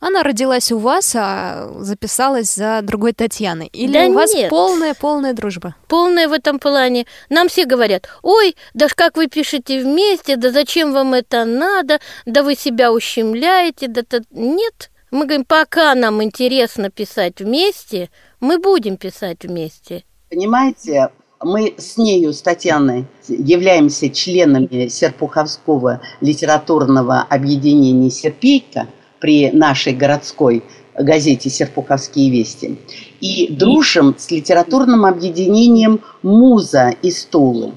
она 0.00 0.24
родилась 0.24 0.72
у 0.72 0.78
вас, 0.78 1.14
а 1.14 1.70
записалась 1.78 2.52
за 2.52 2.80
другой 2.82 3.12
Татьяной. 3.12 3.68
Или 3.72 3.92
да 3.92 4.06
у 4.06 4.14
вас 4.14 4.34
нет. 4.34 4.50
полная, 4.50 4.94
полная 4.94 5.32
дружба? 5.32 5.76
Полная 5.86 6.26
в 6.26 6.32
этом 6.32 6.58
плане. 6.58 7.06
Нам 7.30 7.48
все 7.48 7.66
говорят, 7.66 8.08
ой, 8.22 8.56
да 8.74 8.88
как 8.88 9.16
вы 9.16 9.28
пишете 9.28 9.80
вместе, 9.80 10.34
да 10.34 10.50
зачем 10.50 10.92
вам 10.92 11.14
это 11.14 11.44
надо, 11.44 12.00
да 12.24 12.42
вы 12.42 12.56
себя 12.56 12.90
ущемляете, 12.92 13.86
да, 13.86 14.02
да... 14.10 14.18
нет. 14.32 14.90
Мы 15.16 15.24
говорим, 15.24 15.46
пока 15.46 15.94
нам 15.94 16.22
интересно 16.22 16.90
писать 16.90 17.40
вместе, 17.40 18.10
мы 18.38 18.58
будем 18.58 18.98
писать 18.98 19.46
вместе. 19.46 20.04
Понимаете, 20.28 21.08
мы 21.40 21.74
с 21.78 21.96
нею, 21.96 22.34
с 22.34 22.42
Татьяной, 22.42 23.06
являемся 23.26 24.10
членами 24.10 24.88
Серпуховского 24.88 26.02
литературного 26.20 27.22
объединения 27.22 28.10
«Серпейка» 28.10 28.88
при 29.18 29.50
нашей 29.52 29.94
городской 29.94 30.62
газете 30.92 31.48
«Серпуховские 31.48 32.30
вести». 32.30 32.78
И 33.22 33.50
дружим 33.50 34.16
с 34.18 34.30
литературным 34.30 35.06
объединением 35.06 36.02
«Муза» 36.22 36.90
из 37.00 37.24
Тулы. 37.24 37.72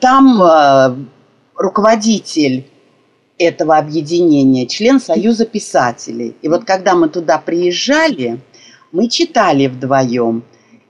Там 0.00 0.40
э, 0.42 0.96
руководитель 1.54 2.66
этого 3.38 3.76
объединения, 3.76 4.66
член 4.66 5.00
Союза 5.00 5.46
писателей. 5.46 6.36
И 6.42 6.48
вот 6.48 6.64
когда 6.64 6.94
мы 6.94 7.08
туда 7.08 7.38
приезжали, 7.38 8.40
мы 8.92 9.08
читали 9.08 9.66
вдвоем. 9.66 10.44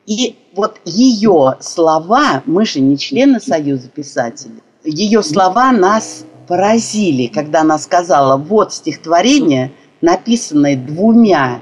И 0.07 0.37
вот 0.55 0.81
ее 0.85 1.57
слова, 1.61 2.43
мы 2.45 2.67
же 2.67 2.81
не 2.81 2.99
члены 2.99 3.41
Союза 3.41 3.89
писателей, 3.89 4.63
ее 4.85 5.23
слова 5.23 5.73
нас 5.73 6.27
поразили, 6.47 7.27
когда 7.27 7.63
она 7.63 7.79
сказала, 7.79 8.37
вот 8.37 8.75
стихотворение, 8.75 9.73
написанное 10.03 10.77
двумя 10.77 11.61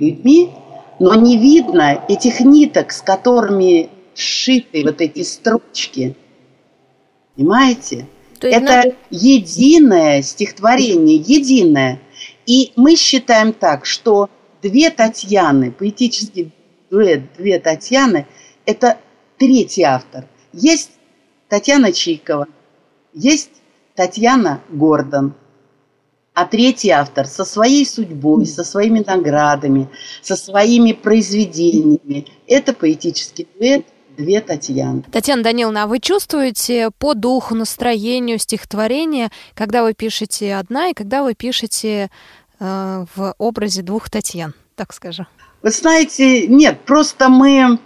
людьми, 0.00 0.50
но 0.98 1.14
не 1.14 1.38
видно 1.38 2.04
этих 2.08 2.40
ниток, 2.40 2.90
с 2.90 3.02
которыми 3.02 3.88
сшиты 4.14 4.82
вот 4.84 5.00
эти 5.00 5.22
строчки. 5.22 6.16
Понимаете? 7.36 8.06
То 8.40 8.48
это 8.48 8.64
надо... 8.64 8.96
единое 9.10 10.22
стихотворение, 10.22 11.16
единое. 11.16 12.00
И 12.46 12.72
мы 12.74 12.96
считаем 12.96 13.52
так, 13.52 13.84
что 13.84 14.30
две 14.62 14.90
Татьяны, 14.90 15.70
поэтический 15.70 16.50
дуэт 16.90 17.22
«Две 17.36 17.60
Татьяны»– 17.60 18.26
это 18.64 18.98
третий 19.38 19.82
автор. 19.82 20.26
Есть 20.52 20.90
Татьяна 21.48 21.92
Чикова, 21.92 22.48
есть 23.12 23.50
Татьяна 23.94 24.62
Гордон, 24.70 25.34
а 26.32 26.46
третий 26.46 26.90
автор 26.90 27.26
со 27.26 27.44
своей 27.44 27.84
судьбой, 27.84 28.46
со 28.46 28.64
своими 28.64 29.04
наградами, 29.06 29.88
со 30.22 30.34
своими 30.34 30.92
произведениями– 30.92 32.26
это 32.46 32.72
поэтический 32.72 33.46
дуэт– 33.54 33.84
две 34.20 34.40
Татьяны. 34.40 35.02
Татьяна 35.10 35.42
Даниловна, 35.42 35.84
а 35.84 35.86
вы 35.86 35.98
чувствуете 35.98 36.90
по 36.98 37.14
духу, 37.14 37.54
настроению 37.54 38.38
стихотворения, 38.38 39.30
когда 39.54 39.82
вы 39.82 39.94
пишете 39.94 40.54
одна 40.54 40.88
и 40.88 40.94
когда 40.94 41.22
вы 41.22 41.34
пишете 41.34 42.10
э, 42.58 43.04
в 43.14 43.34
образе 43.38 43.82
двух 43.82 44.10
Татьян, 44.10 44.54
так 44.76 44.92
скажем? 44.92 45.26
Вы 45.62 45.70
знаете, 45.70 46.46
нет, 46.46 46.80
просто 46.80 47.28
мы 47.28 47.78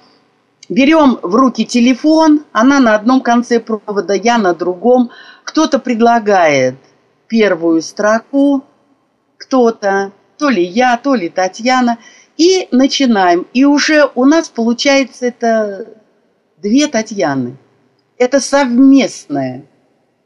берем 0.68 1.18
в 1.22 1.34
руки 1.34 1.64
телефон, 1.64 2.44
она 2.52 2.80
на 2.80 2.94
одном 2.94 3.20
конце 3.20 3.60
провода, 3.60 4.14
я 4.14 4.38
на 4.38 4.54
другом. 4.54 5.10
Кто-то 5.44 5.78
предлагает 5.78 6.76
первую 7.26 7.82
строку, 7.82 8.64
кто-то, 9.36 10.12
то 10.38 10.48
ли 10.48 10.62
я, 10.62 10.96
то 10.96 11.14
ли 11.14 11.28
Татьяна, 11.28 11.98
и 12.36 12.68
начинаем. 12.70 13.46
И 13.52 13.64
уже 13.64 14.10
у 14.14 14.24
нас 14.24 14.48
получается 14.48 15.26
это 15.26 15.86
две 16.64 16.88
Татьяны. 16.88 17.56
Это 18.18 18.40
совместное. 18.40 19.66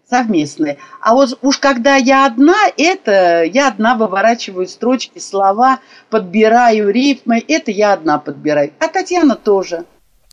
Совместное. 0.09 0.78
А 1.02 1.12
вот 1.12 1.38
уж 1.42 1.59
когда 1.59 1.97
я 1.97 2.25
одна, 2.25 2.57
это 2.78 3.42
я 3.45 3.68
одна 3.68 3.95
выворачиваю 3.95 4.66
строчки, 4.66 5.18
слова, 5.18 5.80
подбираю 6.09 6.90
рифмы. 6.90 7.45
Это 7.47 7.71
я 7.71 7.92
одна 7.92 8.18
подбираю. 8.18 8.73
А 8.78 8.88
Татьяна 8.88 9.37
тоже. 9.37 9.85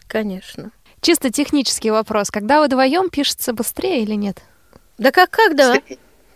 Конечно. 0.07 0.71
Чисто 1.01 1.29
технический 1.29 1.91
вопрос. 1.91 2.31
Когда 2.31 2.61
вы 2.61 2.67
вдвоем 2.67 3.09
пишется 3.09 3.51
быстрее 3.51 4.03
или 4.03 4.13
нет? 4.13 4.37
Да 4.97 5.11
как 5.11 5.31
когда? 5.31 5.75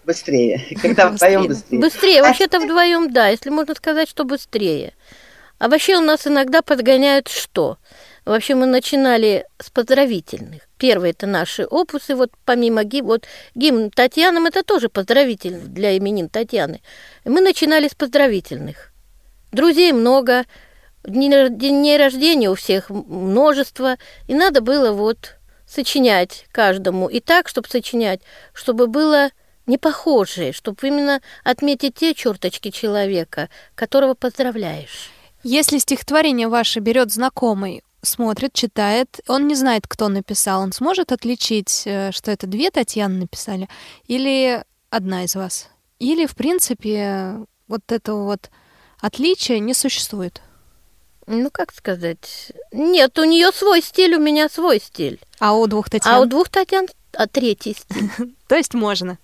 Быстрее. 0.03 0.65
Когда 0.81 1.09
вдвоем 1.09 1.47
быстрее. 1.47 1.79
Быстрее. 1.79 2.21
Вообще-то 2.23 2.59
вдвоем, 2.59 3.13
да. 3.13 3.29
Если 3.29 3.51
можно 3.51 3.75
сказать, 3.75 4.09
что 4.09 4.25
быстрее. 4.25 4.93
А 5.59 5.69
вообще 5.69 5.97
у 5.97 6.01
нас 6.01 6.25
иногда 6.25 6.61
подгоняют 6.61 7.27
что? 7.27 7.77
Вообще 8.29 8.53
мы 8.53 8.67
начинали 8.67 9.47
с 9.57 9.71
поздравительных. 9.71 10.61
Первые 10.77 11.13
это 11.13 11.25
наши 11.25 11.65
опусы, 11.65 12.13
вот 12.13 12.29
помимо 12.45 12.83
гимн, 12.83 13.07
вот 13.07 13.25
гимн 13.55 13.89
Татьянам 13.89 14.45
это 14.45 14.61
тоже 14.61 14.87
поздравительный 14.87 15.67
для 15.67 15.97
именин 15.97 16.29
Татьяны. 16.29 16.81
Мы 17.25 17.41
начинали 17.41 17.87
с 17.87 17.95
поздравительных. 17.95 18.93
Друзей 19.51 19.93
много, 19.93 20.45
дней 21.03 21.97
рождения 21.97 22.51
у 22.51 22.53
всех 22.53 22.91
множество, 22.91 23.97
и 24.27 24.35
надо 24.35 24.61
было 24.61 24.91
вот 24.91 25.37
сочинять 25.67 26.45
каждому. 26.51 27.07
И 27.07 27.21
так, 27.21 27.47
чтобы 27.47 27.67
сочинять, 27.67 28.21
чтобы 28.53 28.85
было 28.85 29.31
не 29.65 29.79
похожее, 29.79 30.53
чтобы 30.53 30.77
именно 30.83 31.21
отметить 31.43 31.95
те 31.95 32.13
черточки 32.13 32.69
человека, 32.69 33.49
которого 33.73 34.13
поздравляешь. 34.13 35.09
Если 35.41 35.79
стихотворение 35.79 36.47
ваше 36.47 36.79
берет 36.79 37.11
знакомый, 37.11 37.81
смотрит, 38.01 38.53
читает, 38.53 39.19
он 39.27 39.47
не 39.47 39.55
знает, 39.55 39.87
кто 39.87 40.07
написал, 40.07 40.61
он 40.61 40.71
сможет 40.71 41.11
отличить, 41.11 41.83
э, 41.85 42.11
что 42.11 42.31
это 42.31 42.47
две 42.47 42.71
Татьяны 42.71 43.19
написали 43.19 43.67
или 44.07 44.63
одна 44.89 45.23
из 45.23 45.35
вас? 45.35 45.69
Или, 45.99 46.25
в 46.25 46.35
принципе, 46.35 47.35
вот 47.67 47.91
этого 47.91 48.23
вот 48.23 48.49
отличия 48.99 49.59
не 49.59 49.73
существует? 49.73 50.41
Ну, 51.27 51.49
как 51.51 51.73
сказать? 51.73 52.51
Нет, 52.71 53.19
у 53.19 53.23
нее 53.23 53.51
свой 53.51 53.81
стиль, 53.81 54.15
у 54.15 54.19
меня 54.19 54.49
свой 54.49 54.79
стиль. 54.79 55.19
А 55.39 55.53
у 55.53 55.67
двух 55.67 55.89
Татьян? 55.89 56.15
А 56.15 56.19
у 56.21 56.25
двух 56.25 56.49
Татьян 56.49 56.87
а 57.13 57.27
третий 57.27 57.73
стиль. 57.73 58.09
То 58.47 58.55
есть 58.55 58.73
можно 58.73 59.17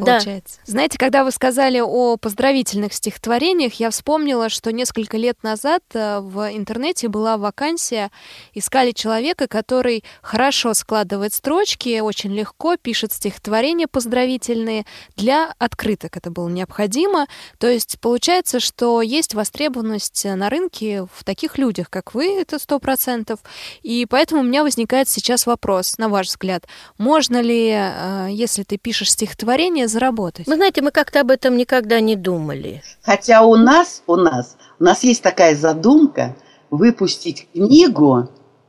получается. 0.00 0.58
Да. 0.66 0.72
Знаете, 0.72 0.98
когда 0.98 1.24
вы 1.24 1.30
сказали 1.30 1.80
о 1.80 2.16
поздравительных 2.16 2.92
стихотворениях, 2.92 3.74
я 3.74 3.90
вспомнила, 3.90 4.48
что 4.48 4.72
несколько 4.72 5.16
лет 5.16 5.42
назад 5.42 5.82
э, 5.94 6.20
в 6.20 6.50
интернете 6.52 7.08
была 7.08 7.36
вакансия, 7.36 8.10
искали 8.54 8.92
человека, 8.92 9.48
который 9.48 10.04
хорошо 10.22 10.74
складывает 10.74 11.32
строчки, 11.32 12.00
очень 12.00 12.32
легко 12.32 12.76
пишет 12.76 13.12
стихотворения 13.12 13.86
поздравительные 13.86 14.86
для 15.16 15.52
открыток. 15.58 16.16
Это 16.16 16.30
было 16.30 16.48
необходимо. 16.48 17.26
То 17.58 17.68
есть 17.68 17.98
получается, 18.00 18.60
что 18.60 19.02
есть 19.02 19.34
востребованность 19.34 20.24
на 20.24 20.48
рынке 20.48 21.06
в 21.14 21.24
таких 21.24 21.58
людях, 21.58 21.90
как 21.90 22.14
вы, 22.14 22.40
это 22.40 22.58
сто 22.58 22.78
процентов. 22.78 23.40
И 23.82 24.06
поэтому 24.08 24.40
у 24.40 24.44
меня 24.44 24.62
возникает 24.62 25.08
сейчас 25.08 25.46
вопрос, 25.46 25.98
на 25.98 26.08
ваш 26.08 26.28
взгляд, 26.28 26.66
можно 26.98 27.40
ли, 27.40 27.70
э, 27.70 28.28
если 28.30 28.62
ты 28.62 28.78
пишешь 28.78 29.12
стихотворение, 29.12 29.81
желание 29.82 29.88
заработать. 29.88 30.46
Вы 30.46 30.56
знаете, 30.56 30.82
мы 30.82 30.90
как-то 30.90 31.20
об 31.20 31.30
этом 31.30 31.56
никогда 31.56 32.00
не 32.00 32.16
думали. 32.16 32.82
Хотя 33.02 33.42
у 33.42 33.56
нас, 33.56 34.02
у 34.06 34.16
нас, 34.16 34.56
у 34.78 34.84
нас 34.84 35.04
есть 35.04 35.22
такая 35.22 35.54
задумка 35.54 36.34
выпустить 36.70 37.48
книгу 37.52 38.28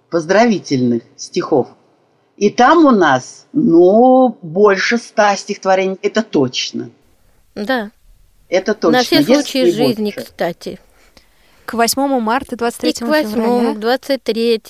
поздравительных 0.09 1.03
стихов. 1.17 1.67
И 2.37 2.49
там 2.49 2.85
у 2.85 2.91
нас, 2.91 3.45
ну, 3.53 4.37
больше 4.41 4.97
ста 4.97 5.35
стихотворений, 5.35 5.97
это 6.01 6.23
точно. 6.23 6.89
Да. 7.55 7.91
Это 8.49 8.73
точно. 8.73 8.97
На 8.97 9.03
все 9.03 9.23
случаи 9.23 9.71
жизни, 9.71 10.11
больше. 10.15 10.21
кстати. 10.21 10.79
К 11.65 11.75
8 11.75 12.19
марта, 12.19 12.55
23 12.57 12.89
и 12.89 12.93
к 12.93 13.01
8, 13.01 13.29
февраля. 13.29 13.73
к 13.73 13.79
23 13.79 14.61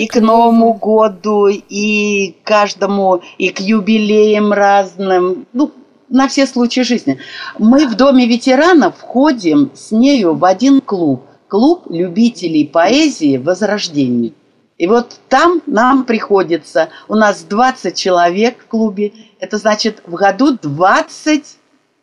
и 0.00 0.06
к 0.06 0.18
Новому 0.18 0.72
году, 0.72 1.48
и 1.48 2.34
каждому, 2.42 3.20
и 3.36 3.50
к 3.50 3.60
юбилеям 3.60 4.50
разным, 4.50 5.46
ну, 5.52 5.72
на 6.08 6.26
все 6.26 6.46
случаи 6.46 6.80
жизни. 6.80 7.18
Мы 7.58 7.86
в 7.86 7.96
Доме 7.96 8.26
ветеранов 8.26 8.96
входим 8.96 9.70
с 9.74 9.90
нею 9.90 10.34
в 10.34 10.46
один 10.46 10.80
клуб. 10.80 11.24
Клуб 11.48 11.82
любителей 11.90 12.66
поэзии 12.66 13.36
«Возрождение». 13.36 14.32
И 14.78 14.86
вот 14.86 15.20
там 15.28 15.60
нам 15.66 16.04
приходится, 16.06 16.88
у 17.06 17.14
нас 17.14 17.42
20 17.42 17.94
человек 17.94 18.56
в 18.60 18.68
клубе, 18.68 19.12
это 19.38 19.58
значит 19.58 20.02
в 20.06 20.14
году 20.14 20.56
20 20.56 21.44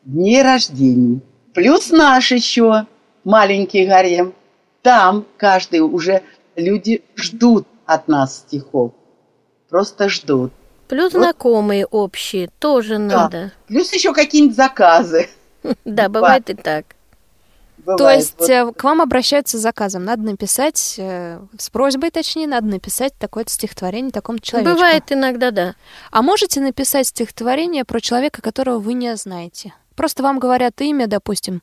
дней 0.06 0.44
рождения. 0.44 1.22
Плюс 1.56 1.90
наш 1.90 2.32
еще 2.32 2.86
маленький 3.24 3.88
гарем. 3.88 4.34
Там 4.84 5.26
каждый 5.38 5.80
уже 5.80 6.22
люди 6.56 7.02
ждут 7.16 7.66
от 7.88 8.08
нас 8.08 8.38
стихов. 8.38 8.92
Просто 9.70 10.10
ждут. 10.10 10.54
Плюс 10.88 11.14
вот. 11.14 11.24
знакомые 11.24 11.86
общие 11.86 12.50
тоже 12.60 12.98
да. 12.98 13.00
надо. 13.00 13.52
Плюс 13.68 13.92
еще 13.92 14.14
какие-нибудь 14.14 14.56
заказы. 14.56 15.30
Да, 15.84 16.08
бывает 16.08 16.50
и 16.50 16.54
так. 16.54 16.86
То 17.86 18.10
есть. 18.10 18.50
Э, 18.50 18.72
к 18.72 18.84
вам 18.84 19.02
обращаются 19.02 19.58
с 19.58 19.62
заказом. 19.62 20.06
Надо 20.06 20.22
написать, 20.22 20.96
э, 20.98 21.40
с 21.58 21.70
просьбой 21.70 22.12
точнее, 22.12 22.48
надо 22.48 22.68
написать 22.68 23.14
такое-то 23.18 23.52
стихотворение 23.52 24.12
такому 24.12 24.40
человеку. 24.40 24.76
Бывает 24.76 25.04
иногда, 25.10 25.52
да. 25.52 25.76
А 26.12 26.22
можете 26.22 26.62
написать 26.62 27.08
стихотворение 27.08 27.84
про 27.84 28.00
человека, 28.00 28.42
которого 28.42 28.80
вы 28.80 28.94
не 28.94 29.16
знаете? 29.18 29.74
Просто 29.96 30.24
вам 30.24 30.40
говорят 30.40 30.80
имя, 30.80 31.08
допустим, 31.08 31.62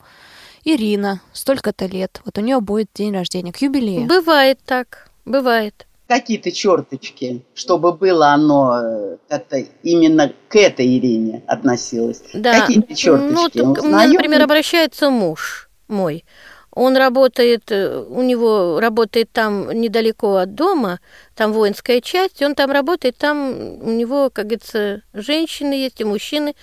Ирина, 0.64 1.22
столько-то 1.32 1.86
лет. 1.86 2.20
Вот 2.24 2.36
у 2.36 2.40
нее 2.40 2.60
будет 2.60 2.88
день 2.94 3.14
рождения, 3.14 3.52
к 3.52 3.58
юбилею. 3.58 4.06
Бывает 4.06 4.58
так, 4.64 5.10
бывает 5.24 5.86
какие-то 6.06 6.52
черточки, 6.52 7.42
чтобы 7.54 7.92
было 7.92 8.28
оно 8.28 8.80
э, 8.82 9.16
это 9.28 9.64
именно 9.82 10.32
к 10.48 10.56
этой 10.56 10.98
Ирине 10.98 11.42
относилось. 11.46 12.22
Да. 12.34 12.60
Какие-то 12.60 12.94
черточки. 12.94 13.58
Ну, 13.58 13.74
так, 13.74 13.84
мне, 13.84 14.08
например, 14.08 14.42
обращается 14.42 15.10
муж 15.10 15.70
мой. 15.88 16.24
Он 16.72 16.96
работает, 16.96 17.70
э, 17.70 18.04
у 18.08 18.22
него 18.22 18.80
работает 18.80 19.30
там 19.32 19.70
недалеко 19.72 20.36
от 20.36 20.54
дома, 20.54 21.00
там 21.34 21.52
воинская 21.52 22.00
часть, 22.00 22.42
он 22.42 22.54
там 22.54 22.70
работает, 22.70 23.16
там 23.16 23.80
у 23.80 23.90
него, 23.90 24.28
как 24.30 24.46
говорится, 24.46 25.02
женщины 25.12 25.72
есть 25.72 26.00
и 26.00 26.04
мужчины. 26.04 26.54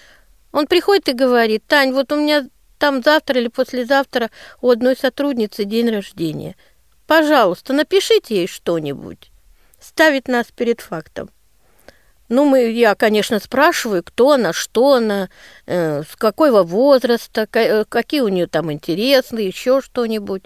Он 0.51 0.67
приходит 0.67 1.10
и 1.10 1.13
говорит, 1.13 1.63
Тань, 1.65 1.93
вот 1.93 2.12
у 2.12 2.17
меня 2.17 2.45
там 2.77 3.01
завтра 3.01 3.39
или 3.39 3.47
послезавтра 3.47 4.30
у 4.62 4.69
одной 4.69 4.97
сотрудницы 4.97 5.63
день 5.63 5.89
рождения. 5.89 6.56
Пожалуйста, 7.08 7.73
напишите 7.73 8.36
ей 8.36 8.47
что-нибудь 8.47 9.30
ставит 9.91 10.27
нас 10.27 10.47
перед 10.56 10.82
фактом. 10.82 11.30
Ну, 12.30 12.45
мы, 12.45 12.71
я, 12.71 12.95
конечно, 12.95 13.39
спрашиваю, 13.39 14.04
кто 14.04 14.32
она, 14.32 14.54
что 14.54 14.93
она, 14.93 15.30
э, 15.65 16.04
с 16.04 16.15
какого 16.15 16.63
возраста, 16.63 17.45
э, 17.54 17.84
какие 17.84 18.21
у 18.21 18.30
нее 18.30 18.47
там 18.47 18.71
интересы, 18.71 19.36
еще 19.36 19.82
что-нибудь. 19.82 20.43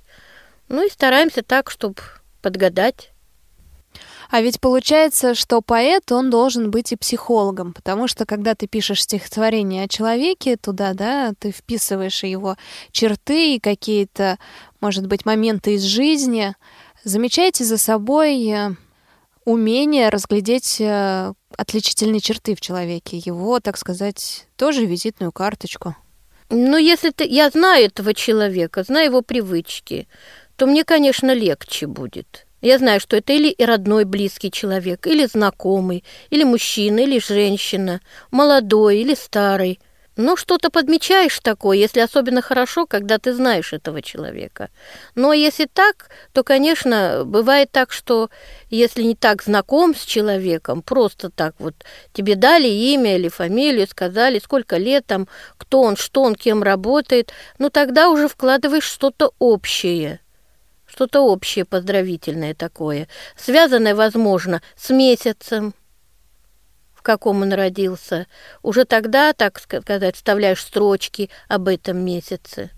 Ну 0.68 0.84
и 0.84 0.90
стараемся 0.90 1.44
так, 1.44 1.70
чтобы 1.70 2.02
подгадать. 2.42 3.12
А 4.32 4.42
ведь 4.42 4.60
получается, 4.60 5.36
что 5.36 5.62
поэт, 5.62 6.12
он 6.12 6.32
должен 6.32 6.72
быть 6.72 6.92
и 6.92 6.96
психологом, 6.96 7.72
потому 7.72 8.08
что 8.08 8.26
когда 8.26 8.56
ты 8.56 8.66
пишешь 8.66 9.04
стихотворение 9.04 9.84
о 9.84 9.88
человеке 9.88 10.58
туда, 10.58 10.96
да, 10.96 11.34
ты 11.38 11.52
вписываешь 11.52 12.24
его 12.24 12.58
черты 12.92 13.56
и 13.56 13.60
какие-то, 13.60 14.40
может 14.82 15.06
быть, 15.06 15.24
моменты 15.24 15.76
из 15.76 15.84
жизни, 15.84 16.56
замечаете 17.04 17.64
за 17.64 17.78
собой 17.78 18.44
э, 18.50 18.72
умение 19.46 20.10
разглядеть 20.10 20.82
э, 20.82 21.34
отличительные 21.56 22.20
черты 22.20 22.56
в 22.56 22.62
человеке, 22.62 23.18
его, 23.18 23.60
так 23.60 23.78
сказать, 23.78 24.48
тоже 24.58 24.86
визитную 24.86 25.32
карточку. 25.32 25.96
Ну, 26.50 26.78
если 26.78 27.12
ты, 27.12 27.26
я 27.26 27.50
знаю 27.50 27.86
этого 27.86 28.14
человека, 28.14 28.84
знаю 28.84 29.06
его 29.06 29.22
привычки, 29.22 30.08
то 30.58 30.68
мне, 30.68 30.84
конечно, 30.84 31.34
легче 31.34 31.88
будет. 31.88 32.46
Я 32.62 32.80
знаю, 32.80 33.00
что 33.00 33.18
это 33.18 33.34
или 33.34 33.56
родной 33.64 34.06
близкий 34.06 34.52
человек, 34.52 35.06
или 35.08 35.26
знакомый, 35.26 36.04
или 36.30 36.44
мужчина, 36.44 37.00
или 37.00 37.20
женщина, 37.20 38.02
молодой 38.32 39.00
или 39.00 39.14
старый. 39.14 39.80
Ну, 40.18 40.38
что-то 40.38 40.70
подмечаешь 40.70 41.40
такое, 41.42 41.78
если 41.78 42.00
особенно 42.00 42.42
хорошо, 42.42 42.86
когда 42.86 43.18
ты 43.18 43.34
знаешь 43.34 43.74
этого 43.74 44.02
человека. 44.02 44.70
Но 45.14 45.34
если 45.34 45.66
так, 45.66 46.10
то, 46.32 46.44
конечно, 46.44 47.24
бывает 47.26 47.70
так, 47.72 47.92
что 47.92 48.30
если 48.70 49.04
не 49.04 49.16
так 49.16 49.44
знаком 49.44 49.94
с 49.94 50.06
человеком, 50.06 50.82
просто 50.82 51.30
так 51.30 51.56
вот 51.60 51.76
тебе 52.14 52.36
дали 52.36 52.68
имя 52.68 53.18
или 53.18 53.28
фамилию, 53.28 53.88
сказали, 53.88 54.40
сколько 54.40 54.78
лет 54.78 55.06
там, 55.06 55.28
кто 55.58 55.82
он, 55.82 55.98
что 55.98 56.24
он, 56.24 56.36
кем 56.36 56.64
работает, 56.64 57.34
ну 57.58 57.70
тогда 57.70 58.10
уже 58.10 58.30
вкладываешь 58.30 58.86
что-то 58.86 59.34
общее 59.40 60.20
что-то 60.88 61.22
общее 61.22 61.66
поздравительное 61.66 62.54
такое, 62.54 63.10
связанное, 63.36 63.96
возможно, 63.96 64.62
с 64.78 64.92
месяцем, 64.92 65.74
каком 67.06 67.44
он 67.44 67.54
родился, 67.54 68.28
уже 68.64 68.84
тогда, 68.84 69.32
так 69.34 69.60
сказать, 69.60 70.16
вставляешь 70.16 70.62
строчки 70.62 71.30
об 71.48 71.68
этом 71.68 72.00
месяце. 72.04 72.72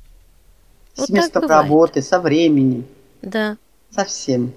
С 0.93 0.99
вот 0.99 1.09
местом 1.09 1.47
работы, 1.47 2.01
со 2.01 2.19
временем. 2.19 2.85
Да. 3.21 3.57
Совсем. 3.89 4.51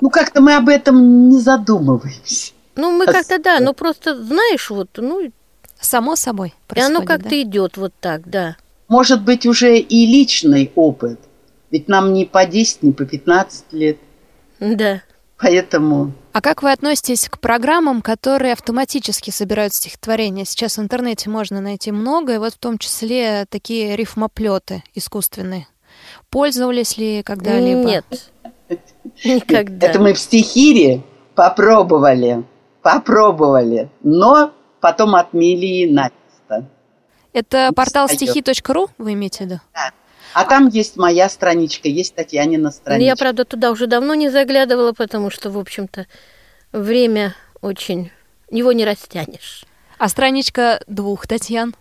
Ну, 0.00 0.10
как-то 0.10 0.40
мы 0.40 0.54
об 0.54 0.68
этом 0.68 1.28
не 1.28 1.38
задумываемся. 1.38 2.52
Ну, 2.76 2.92
мы 2.92 3.06
как-то, 3.06 3.38
да, 3.38 3.60
ну 3.60 3.74
просто 3.74 4.22
знаешь, 4.22 4.70
вот, 4.70 4.88
ну... 4.96 5.30
Само 5.80 6.14
собой 6.14 6.54
И 6.76 6.80
оно 6.80 7.02
как-то 7.02 7.30
да? 7.30 7.42
идет 7.42 7.76
вот 7.76 7.92
так, 8.00 8.30
да. 8.30 8.56
Может 8.86 9.24
быть, 9.24 9.46
уже 9.46 9.78
и 9.78 10.06
личный 10.06 10.70
опыт. 10.76 11.18
Ведь 11.72 11.88
нам 11.88 12.12
не 12.12 12.24
по 12.24 12.46
10, 12.46 12.84
не 12.84 12.92
по 12.92 13.04
15 13.04 13.72
лет. 13.72 13.98
Да. 14.60 15.02
Поэтому... 15.42 16.12
А 16.32 16.40
как 16.40 16.62
вы 16.62 16.70
относитесь 16.70 17.28
к 17.28 17.40
программам, 17.40 18.00
которые 18.00 18.52
автоматически 18.52 19.30
собирают 19.30 19.74
стихотворения? 19.74 20.44
Сейчас 20.44 20.78
в 20.78 20.80
интернете 20.80 21.28
можно 21.28 21.60
найти 21.60 21.90
много, 21.90 22.34
и 22.34 22.38
вот 22.38 22.54
в 22.54 22.58
том 22.58 22.78
числе 22.78 23.44
такие 23.50 23.96
рифмоплеты 23.96 24.84
искусственные. 24.94 25.66
Пользовались 26.30 26.96
ли 26.96 27.24
когда-либо? 27.24 27.82
Нет, 27.82 28.04
никогда. 29.24 29.88
Это 29.88 29.98
мы 29.98 30.14
в 30.14 30.18
стихире 30.18 31.02
попробовали, 31.34 32.44
попробовали, 32.80 33.90
но 34.02 34.52
потом 34.80 35.16
отмели 35.16 35.90
начисто. 35.90 36.68
Это 37.32 37.72
портал 37.74 38.08
стихи.ру, 38.08 38.90
вы 38.96 39.14
имеете 39.14 39.38
в 39.38 39.46
виду? 39.48 39.60
Да. 39.74 39.90
А 40.34 40.44
там 40.44 40.68
есть 40.68 40.96
моя 40.96 41.28
страничка, 41.28 41.88
есть 41.88 42.14
Татьянина 42.14 42.70
страничка. 42.70 43.04
Я, 43.06 43.16
правда, 43.16 43.44
туда 43.44 43.70
уже 43.70 43.86
давно 43.86 44.14
не 44.14 44.30
заглядывала, 44.30 44.92
потому 44.92 45.30
что, 45.30 45.50
в 45.50 45.58
общем-то, 45.58 46.06
время 46.72 47.34
очень... 47.60 48.10
Его 48.50 48.72
не 48.72 48.84
растянешь. 48.84 49.64
А 49.98 50.08
страничка 50.08 50.82
двух 50.86 51.26
Татьян? 51.26 51.74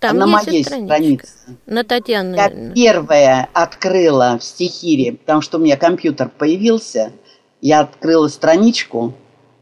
Там 0.00 0.18
на 0.18 0.26
моей 0.26 0.62
страничка. 0.62 0.86
странице. 0.86 1.28
На 1.64 1.82
Татьяну, 1.82 2.36
Я 2.36 2.42
наверное. 2.48 2.74
первая 2.74 3.48
открыла 3.54 4.38
в 4.38 4.44
стихире, 4.44 5.14
потому 5.14 5.40
что 5.40 5.56
у 5.56 5.62
меня 5.62 5.78
компьютер 5.78 6.28
появился. 6.28 7.12
Я 7.62 7.80
открыла 7.80 8.28
страничку 8.28 9.14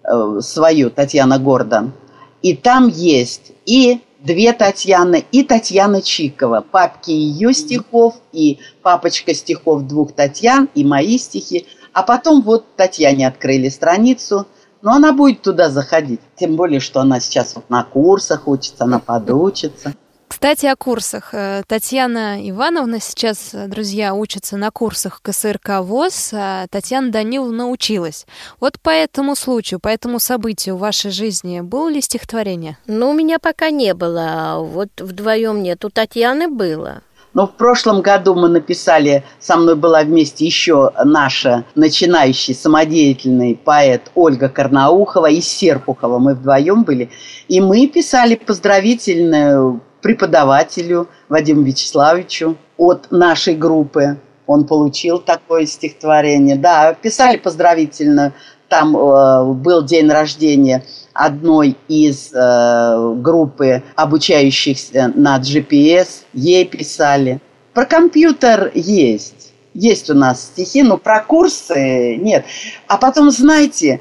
э, 0.03 0.41
свою, 0.41 0.91
Татьяна 0.91 1.39
Гордон. 1.39 1.93
И 2.41 2.57
там 2.57 2.89
есть 2.89 3.53
и 3.67 4.01
две 4.25 4.53
Татьяны, 4.53 5.25
и 5.33 5.43
Татьяна 5.43 6.03
Чикова. 6.03 6.61
Папки 6.61 7.11
ее 7.11 7.53
стихов, 7.53 8.15
и 8.33 8.59
папочка 8.83 9.35
стихов 9.35 9.83
двух 9.83 10.13
Татьян, 10.13 10.69
и 10.75 10.85
мои 10.85 11.19
стихи. 11.19 11.67
А 11.93 12.03
потом 12.03 12.43
вот 12.43 12.65
Татьяне 12.77 13.27
открыли 13.27 13.69
страницу. 13.69 14.47
Но 14.81 14.93
она 14.93 15.13
будет 15.13 15.43
туда 15.43 15.71
заходить. 15.71 16.21
Тем 16.37 16.57
более, 16.57 16.81
что 16.81 17.01
она 17.01 17.21
сейчас 17.21 17.55
вот 17.55 17.71
на 17.71 17.85
курсах 17.85 18.49
учится, 18.49 18.83
она 18.85 18.99
подучится. 18.99 19.95
Кстати, 20.43 20.67
о 20.67 20.75
курсах. 20.75 21.35
Э, 21.35 21.63
Татьяна 21.69 22.37
Ивановна 22.51 22.99
сейчас, 22.99 23.55
э, 23.55 23.69
друзья, 23.69 24.13
учится 24.13 24.57
на 24.57 24.73
курсах 24.73 25.21
КСРК 25.23 25.83
ВОЗ, 25.83 26.31
а 26.33 26.67
Татьяна 26.69 27.13
Даниловна 27.13 27.69
училась. 27.69 28.27
Вот 28.59 28.81
по 28.81 28.91
этому 28.91 29.37
случаю, 29.37 29.79
по 29.79 29.87
этому 29.87 30.19
событию 30.19 30.75
в 30.75 30.81
вашей 30.81 31.13
жизни 31.13 31.61
было 31.61 31.89
ли 31.89 32.01
стихотворение? 32.01 32.77
Ну, 32.89 33.11
у 33.11 33.13
меня 33.13 33.39
пока 33.39 33.71
не 33.71 33.95
было, 33.95 34.27
а 34.27 34.59
вот 34.59 34.89
вдвоем 34.99 35.63
нет. 35.63 35.85
У 35.85 35.91
Татьяны 35.91 36.49
было. 36.49 37.03
Но 37.35 37.47
в 37.47 37.53
прошлом 37.53 38.03
году 38.03 38.35
мы 38.35 38.49
написали, 38.49 39.23
со 39.39 39.57
мной 39.57 39.77
была 39.77 40.03
вместе 40.03 40.45
еще 40.45 40.91
наша 41.05 41.67
начинающий 41.77 42.57
самодеятельный 42.57 43.55
поэт 43.55 44.11
Ольга 44.17 44.49
Карнаухова 44.49 45.31
и 45.31 45.41
Серпухова. 45.41 46.19
Мы 46.19 46.35
вдвоем 46.35 46.83
были. 46.83 47.11
И 47.47 47.61
мы 47.61 47.87
писали 47.87 48.35
поздравительную 48.35 49.81
преподавателю 50.03 51.09
Вадиму 51.29 51.63
Вячеславовичу 51.63 52.57
от 52.77 53.11
нашей 53.11 53.55
группы. 53.55 54.19
Он 54.47 54.67
получил 54.67 55.19
такое 55.19 55.67
стихотворение. 55.67 56.57
Да, 56.57 56.95
писали 56.95 57.39
поздравительно. 57.39 58.35
Там 58.69 58.97
э, 58.97 59.53
был 59.55 59.85
день 59.85 60.11
рождения 60.11 60.85
одной 61.15 61.77
из 61.89 62.33
э, 62.33 63.15
группы 63.17 63.83
обучающихся 63.95 65.13
на 65.15 65.39
GPS. 65.39 66.25
Ей 66.33 66.65
писали. 66.65 67.41
Про 67.73 67.87
компьютер 67.87 68.73
есть. 68.75 69.53
Есть 69.75 70.11
у 70.11 70.15
нас 70.15 70.43
стихи, 70.43 70.83
но 70.83 70.99
про 70.99 71.21
курсы 71.21 72.17
нет. 72.17 72.45
А 72.89 72.99
потом, 72.99 73.31
знаете, 73.31 74.01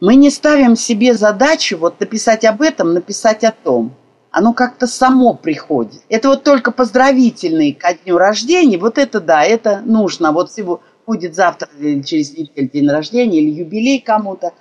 мы 0.00 0.16
не 0.16 0.30
ставим 0.30 0.74
себе 0.74 1.14
задачу 1.14 1.76
вот 1.78 2.00
написать 2.00 2.44
об 2.44 2.62
этом, 2.62 2.94
написать 2.94 3.44
о 3.44 3.52
том 3.52 3.92
оно 4.32 4.54
как-то 4.54 4.86
само 4.86 5.34
приходит. 5.34 6.02
Это 6.08 6.28
вот 6.28 6.42
только 6.42 6.72
поздравительный 6.72 7.72
ко 7.72 7.94
дню 7.94 8.16
рождения, 8.16 8.78
вот 8.78 8.98
это 8.98 9.20
да, 9.20 9.44
это 9.44 9.82
нужно. 9.84 10.32
Вот 10.32 10.50
всего 10.50 10.80
будет 11.06 11.34
завтра 11.34 11.68
или 11.78 12.00
через 12.02 12.32
неделю 12.32 12.70
день 12.70 12.88
рождения 12.88 13.40
или 13.40 13.50
юбилей 13.50 14.00
кому-то 14.00 14.52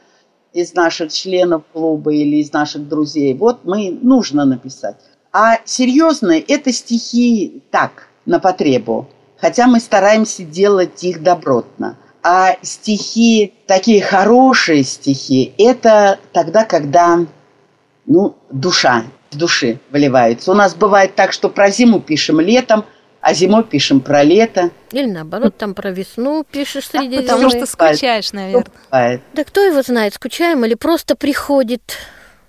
из 0.52 0.74
наших 0.74 1.14
членов 1.14 1.64
клуба 1.72 2.14
или 2.14 2.38
из 2.38 2.52
наших 2.52 2.88
друзей. 2.88 3.34
Вот 3.34 3.64
мы 3.64 3.98
нужно 4.02 4.44
написать. 4.44 4.98
А 5.32 5.60
серьезно, 5.64 6.34
это 6.34 6.74
стихи 6.74 7.64
так, 7.72 8.10
на 8.26 8.40
потребу. 8.40 9.08
Хотя 9.38 9.68
мы 9.68 9.80
стараемся 9.80 10.44
делать 10.44 11.02
их 11.06 11.24
добротно. 11.24 11.98
А 12.22 12.58
стихи, 12.62 13.54
такие 13.66 14.02
хорошие 14.02 14.84
стихи, 14.84 15.54
это 15.58 16.20
тогда, 16.34 16.66
когда 16.66 17.26
ну, 18.06 18.36
душа 18.52 19.06
с 19.32 19.36
души 19.36 19.80
выливается. 19.90 20.52
У 20.52 20.54
нас 20.54 20.76
бывает 20.76 21.16
так, 21.16 21.32
что 21.32 21.50
про 21.50 21.72
зиму 21.72 22.02
пишем 22.02 22.40
летом, 22.40 22.86
а 23.22 23.34
зимой 23.34 23.64
пишем 23.64 24.02
про 24.02 24.24
лето. 24.24 24.72
Или 24.92 25.06
наоборот, 25.10 25.56
там 25.58 25.74
про 25.74 25.92
весну 25.92 26.44
пишешь 26.50 26.88
среди 26.88 27.18
Потому 27.18 27.50
зимы. 27.50 27.52
что 27.52 27.66
скучаешь, 27.66 28.34
наверное. 28.34 28.66
Бывает. 28.90 29.22
Да 29.34 29.44
кто 29.44 29.62
его 29.62 29.82
знает, 29.82 30.16
скучаем 30.16 30.66
или 30.66 30.74
просто 30.74 31.16
приходит, 31.16 31.98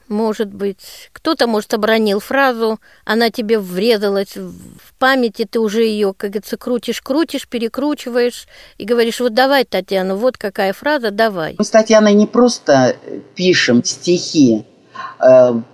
может 0.09 0.53
быть. 0.53 1.11
Кто-то, 1.13 1.47
может, 1.47 1.75
обронил 1.75 2.21
фразу, 2.21 2.81
она 3.05 3.31
тебе 3.31 3.59
врезалась 3.59 4.35
в 4.37 4.95
памяти, 4.99 5.47
ты 5.49 5.61
уже 5.61 5.85
ее, 5.85 6.15
как 6.17 6.31
говорится, 6.31 6.57
крутишь, 6.57 7.01
крутишь, 7.03 7.47
перекручиваешь 7.49 8.47
и 8.79 8.85
говоришь, 8.85 9.21
вот 9.21 9.35
давай, 9.35 9.65
Татьяна, 9.65 10.17
вот 10.17 10.39
какая 10.39 10.73
фраза, 10.73 11.11
давай. 11.11 11.55
Мы 11.59 11.65
с 11.65 11.71
Татьяной 11.71 12.15
не 12.15 12.27
просто 12.27 12.97
пишем 13.35 13.85
стихи, 13.85 14.65
э, 14.65 14.72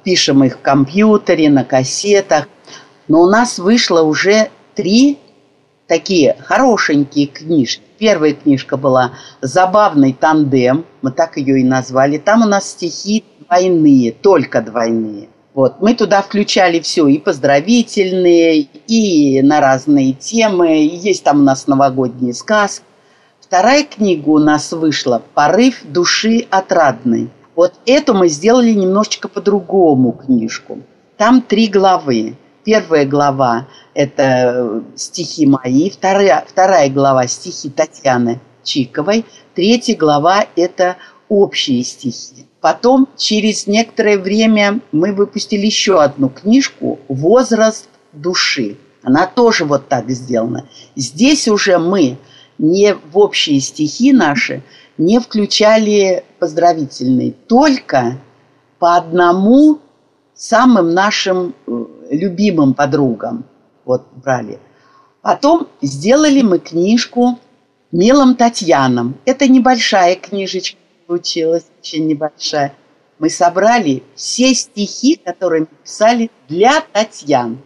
пишем 0.05 0.45
их 0.45 0.57
в 0.57 0.61
компьютере, 0.61 1.51
на 1.51 1.65
кассетах, 1.65 2.49
но 3.09 3.23
у 3.23 3.27
нас 3.27 3.59
вышло 3.59 4.03
уже 4.03 4.51
три 4.75 5.19
такие 5.87 6.37
хорошенькие 6.45 7.27
книжки. 7.27 7.83
Первая 7.99 8.35
книжка 8.35 8.77
была 8.77 9.13
«Забавный 9.41 10.13
тандем», 10.13 10.85
мы 11.03 11.11
так 11.11 11.37
ее 11.37 11.61
и 11.61 11.65
назвали. 11.65 12.19
Там 12.19 12.43
у 12.43 12.47
нас 12.47 12.71
стихи 12.71 13.25
двойные, 13.41 14.13
только 14.13 14.61
двойные. 14.61 15.29
Вот. 15.55 15.81
Мы 15.81 15.95
туда 15.95 16.23
включали 16.23 16.79
все, 16.79 17.09
и 17.09 17.19
поздравительные, 17.19 18.69
и 18.87 19.43
на 19.43 19.61
разные 19.61 20.13
темы. 20.13 20.87
Есть 20.87 21.25
там 21.25 21.41
у 21.41 21.43
нас 21.43 21.67
новогодние 21.67 22.35
сказки. 22.35 22.85
Вторая 23.41 23.83
книга 23.83 24.29
у 24.29 24.39
нас 24.39 24.71
вышла 24.73 25.23
«Порыв 25.35 25.83
души 25.85 26.47
отрадной». 26.51 27.31
Вот 27.59 27.73
эту 27.87 28.15
мы 28.15 28.29
сделали 28.29 28.71
немножечко 28.71 29.27
по-другому 29.27 30.13
книжку. 30.13 30.79
Там 31.17 31.43
три 31.43 31.67
главы. 31.67 32.37
Первая 32.63 33.05
глава– 33.05 33.67
это 33.95 34.85
стихи 34.95 35.45
мои, 35.45 35.91
вторая, 35.91 36.45
вторая 36.49 36.89
глава– 36.89 37.27
стихи 37.27 37.69
Татьяны 37.69 38.39
Чиковой, 38.63 39.25
третья 39.57 39.97
глава– 39.97 40.47
это 40.55 40.99
общие 41.29 41.83
стихи. 41.83 42.47
Потом, 42.61 43.09
через 43.17 43.67
некоторое 43.67 44.19
время, 44.19 44.79
мы 44.93 45.13
выпустили 45.13 45.67
еще 45.67 46.01
одну 46.01 46.29
книжку 46.29 47.01
«Возраст 47.09 47.89
души». 48.13 48.77
Она 49.03 49.27
тоже 49.27 49.65
вот 49.65 49.89
так 49.89 50.09
сделана. 50.11 50.69
Здесь 50.95 51.49
уже 51.49 51.79
мы 51.79 52.19
не 52.59 52.95
в 52.95 53.19
общие 53.19 53.59
стихи 53.59 54.13
наши 54.13 54.63
не 54.99 55.21
включали 55.21 56.25
поздравительные, 56.39 57.33
только 57.33 58.19
по 58.79 58.97
одному 58.97 59.79
самым 60.35 60.93
нашим 60.93 61.55
э, 61.67 61.85
любимым 62.11 62.75
подругам 62.75 63.45
вот 63.85 64.07
брали. 64.13 64.59
Потом 65.23 65.69
сделали 65.83 66.43
мы 66.43 66.59
книжку 66.59 67.39
«Милым 67.91 68.37
Татьянам». 68.37 69.17
Это 69.25 69.49
небольшая 69.49 70.15
книжечка 70.17 70.79
получилась, 71.07 71.65
очень 71.81 72.07
небольшая. 72.07 72.75
Мы 73.19 73.31
собрали 73.31 74.03
все 74.15 74.55
стихи, 74.55 75.17
которые 75.17 75.63
мы 75.63 75.69
писали 75.83 76.31
для 76.49 76.83
Татьян. 76.93 77.59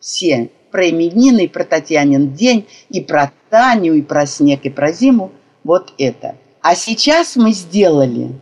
Все. 0.00 0.50
Про 0.70 0.88
именины, 0.88 1.44
и 1.44 1.48
про 1.48 1.64
Татьянин 1.64 2.32
день, 2.32 2.66
и 2.88 3.00
про 3.00 3.32
Таню, 3.50 3.94
и 3.94 4.02
про 4.02 4.26
снег, 4.26 4.64
и 4.64 4.70
про 4.70 4.92
зиму. 4.92 5.32
Вот 5.64 5.92
это. 5.98 6.36
А 6.68 6.74
сейчас 6.74 7.36
мы 7.36 7.52
сделали 7.52 8.32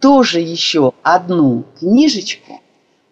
тоже 0.00 0.40
еще 0.40 0.90
одну 1.04 1.64
книжечку. 1.78 2.60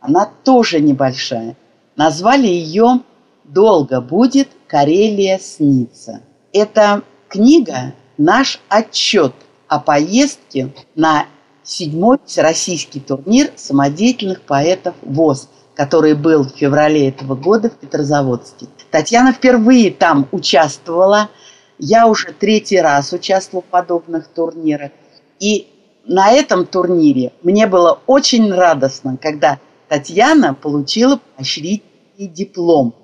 Она 0.01 0.29
тоже 0.43 0.81
небольшая. 0.81 1.57
Назвали 1.95 2.49
ее 2.49 3.03
«Долго 3.45 4.01
будет 4.01 4.49
Карелия 4.67 5.39
снится». 5.39 6.21
Это 6.53 7.05
книга 7.29 7.95
«Наш 8.19 8.61
отчет 8.69 9.35
о 9.69 9.79
поездке 9.79 10.75
на 10.97 11.27
седьмой 11.63 12.19
всероссийский 12.27 13.01
турнир 13.01 13.53
самодеятельных 13.55 14.41
поэтов 14.41 14.97
ВОЗ, 15.03 15.49
который 15.77 16.15
был 16.15 16.43
в 16.43 16.57
феврале 16.57 17.09
этого 17.09 17.37
года 17.37 17.71
в 17.71 17.75
Петрозаводске. 17.75 18.67
Татьяна 18.91 19.33
впервые 19.33 19.93
там 19.93 20.27
участвовала. 20.33 21.31
Я 21.79 22.07
уже 22.07 22.33
третий 22.33 22.81
раз 22.81 23.13
участвовала 23.13 23.63
в 23.63 23.71
подобных 23.71 24.29
турнирах. 24.29 24.93
И 25.39 25.69
на 26.07 26.31
этом 26.31 26.67
турнире 26.67 27.33
мне 27.43 27.67
было 27.67 28.01
очень 28.07 28.53
радостно, 28.53 29.19
когда 29.21 29.59
Татьяна 29.89 30.55
получила 30.55 31.21
поощрительный 31.37 32.29
диплом. 32.29 32.95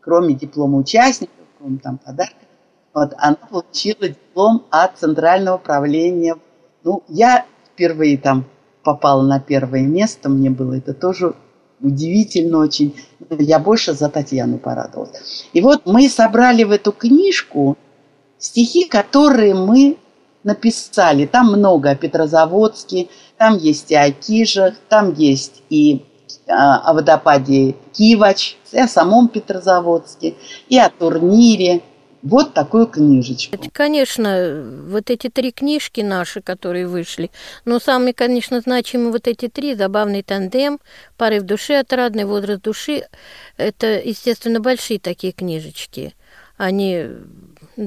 Кроме 0.00 0.34
диплома 0.34 0.78
участников, 0.78 1.34
кроме 1.58 1.78
там 1.78 1.98
подарка, 1.98 2.34
вот, 2.92 3.14
она 3.18 3.36
получила 3.36 4.08
диплом 4.08 4.64
от 4.70 4.98
Центрального 4.98 5.56
управления. 5.56 6.36
Ну, 6.82 7.02
я 7.08 7.46
впервые 7.72 8.18
там 8.18 8.46
попала 8.82 9.22
на 9.22 9.40
первое 9.40 9.82
место, 9.82 10.28
мне 10.28 10.50
было 10.50 10.74
это 10.74 10.94
тоже 10.94 11.34
удивительно 11.80 12.58
очень. 12.58 12.96
Я 13.30 13.58
больше 13.58 13.92
за 13.92 14.08
Татьяну 14.08 14.58
порадовалась. 14.58 15.48
И 15.52 15.60
вот 15.60 15.86
мы 15.86 16.08
собрали 16.08 16.64
в 16.64 16.72
эту 16.72 16.92
книжку 16.92 17.78
стихи, 18.40 18.86
которые 18.86 19.54
мы 19.54 19.98
написали. 20.42 21.26
Там 21.26 21.52
много 21.52 21.90
о 21.90 21.94
Петрозаводске, 21.94 23.08
там 23.36 23.56
есть 23.56 23.90
и 23.90 23.94
о 23.94 24.10
Кижах, 24.10 24.74
там 24.88 25.14
есть 25.14 25.62
и 25.70 26.02
а, 26.48 26.78
о 26.78 26.94
водопаде 26.94 27.76
Кивач, 27.92 28.56
и 28.72 28.78
о 28.78 28.88
самом 28.88 29.28
Петрозаводске, 29.28 30.34
и 30.68 30.78
о 30.78 30.90
турнире, 30.90 31.82
вот 32.22 32.52
такую 32.54 32.86
книжечку. 32.86 33.56
Конечно, 33.72 34.62
вот 34.88 35.10
эти 35.10 35.28
три 35.28 35.52
книжки 35.52 36.00
наши, 36.00 36.40
которые 36.42 36.86
вышли, 36.86 37.30
но 37.64 37.78
самые, 37.78 38.12
конечно, 38.12 38.60
значимые 38.60 39.12
вот 39.12 39.26
эти 39.26 39.48
три, 39.48 39.74
«Забавный 39.74 40.22
тандем», 40.22 40.80
«Порыв 41.16 41.44
души», 41.44 41.74
«Отрадный 41.74 42.24
возраст 42.24 42.62
души», 42.62 43.04
это, 43.56 44.00
естественно, 44.00 44.60
большие 44.60 45.00
такие 45.00 45.32
книжечки. 45.32 46.14
Они 46.56 47.06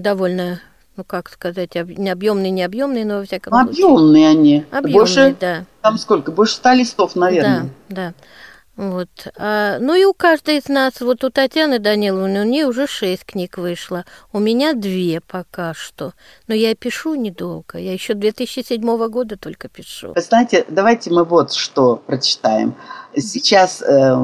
довольно 0.01 0.59
ну 0.95 1.03
как 1.03 1.29
сказать, 1.29 1.73
не 1.73 2.09
объемные, 2.09 2.51
не 2.51 2.63
объемные, 2.63 3.03
но 3.03 3.17
во 3.17 3.25
всяком 3.25 3.53
объемные 3.53 3.73
случае. 3.73 3.95
Объемные 3.95 4.29
они. 4.29 4.65
Объемные, 4.69 4.93
больше, 4.93 5.35
да. 5.39 5.65
Там 5.81 5.97
сколько? 5.97 6.31
Больше 6.31 6.53
ста 6.53 6.75
листов, 6.75 7.15
наверное. 7.15 7.69
Да, 7.89 7.95
да. 7.95 8.13
Вот. 8.75 9.09
А, 9.37 9.77
ну 9.79 9.93
и 9.93 10.03
у 10.03 10.13
каждой 10.13 10.57
из 10.57 10.67
нас, 10.67 10.99
вот 10.99 11.23
у 11.23 11.29
Татьяны 11.29 11.77
Даниловны, 11.79 12.41
у 12.41 12.43
нее 12.43 12.65
уже 12.65 12.87
шесть 12.87 13.23
книг 13.25 13.57
вышло. 13.57 14.03
У 14.31 14.39
меня 14.39 14.73
две 14.73 15.21
пока 15.21 15.73
что. 15.75 16.13
Но 16.47 16.55
я 16.55 16.73
пишу 16.75 17.13
недолго. 17.13 17.77
Я 17.77 17.93
еще 17.93 18.15
2007 18.15 19.07
года 19.09 19.37
только 19.37 19.69
пишу. 19.69 20.13
Вы 20.13 20.21
знаете, 20.21 20.65
давайте 20.69 21.11
мы 21.11 21.23
вот 21.23 21.53
что 21.53 21.97
прочитаем. 21.97 22.75
Сейчас 23.15 23.81
э, 23.81 24.15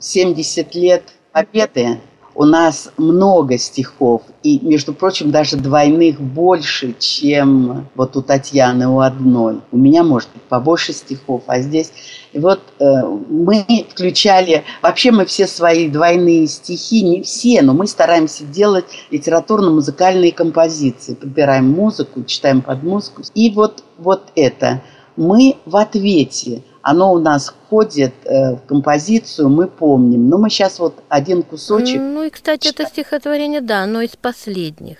70 0.00 0.74
лет 0.74 1.02
Победы 1.34 2.00
у 2.34 2.44
нас 2.44 2.90
много 2.96 3.58
стихов, 3.58 4.22
и, 4.42 4.58
между 4.60 4.92
прочим, 4.92 5.30
даже 5.30 5.56
двойных 5.56 6.20
больше, 6.20 6.94
чем 6.98 7.88
вот 7.94 8.16
у 8.16 8.22
Татьяны 8.22 8.88
у 8.88 9.00
одной. 9.00 9.60
У 9.70 9.78
меня, 9.78 10.02
может 10.02 10.28
быть, 10.32 10.42
побольше 10.42 10.92
стихов, 10.92 11.42
а 11.46 11.60
здесь... 11.60 11.92
И 12.32 12.38
вот 12.40 12.60
э, 12.80 12.84
мы 13.28 13.64
включали... 13.88 14.64
Вообще 14.82 15.12
мы 15.12 15.24
все 15.24 15.46
свои 15.46 15.88
двойные 15.88 16.48
стихи, 16.48 17.02
не 17.02 17.22
все, 17.22 17.62
но 17.62 17.72
мы 17.72 17.86
стараемся 17.86 18.44
делать 18.44 18.86
литературно-музыкальные 19.10 20.32
композиции. 20.32 21.14
Подбираем 21.14 21.70
музыку, 21.70 22.24
читаем 22.24 22.60
под 22.60 22.82
музыку. 22.82 23.22
И 23.34 23.50
вот, 23.50 23.84
вот 23.98 24.24
это. 24.34 24.82
Мы 25.16 25.56
в 25.64 25.76
ответе– 25.76 26.62
оно 26.84 27.14
у 27.14 27.18
нас 27.18 27.48
входит 27.48 28.12
э, 28.24 28.56
в 28.56 28.66
композицию, 28.66 29.48
мы 29.48 29.68
помним. 29.68 30.28
Но 30.28 30.36
мы 30.36 30.50
сейчас 30.50 30.78
вот 30.78 31.02
один 31.08 31.42
кусочек. 31.42 31.98
Ну 31.98 32.24
и, 32.24 32.30
кстати, 32.30 32.68
это 32.68 32.84
стихотворение, 32.84 33.62
да, 33.62 33.84
оно 33.84 34.02
из 34.02 34.16
последних. 34.16 34.98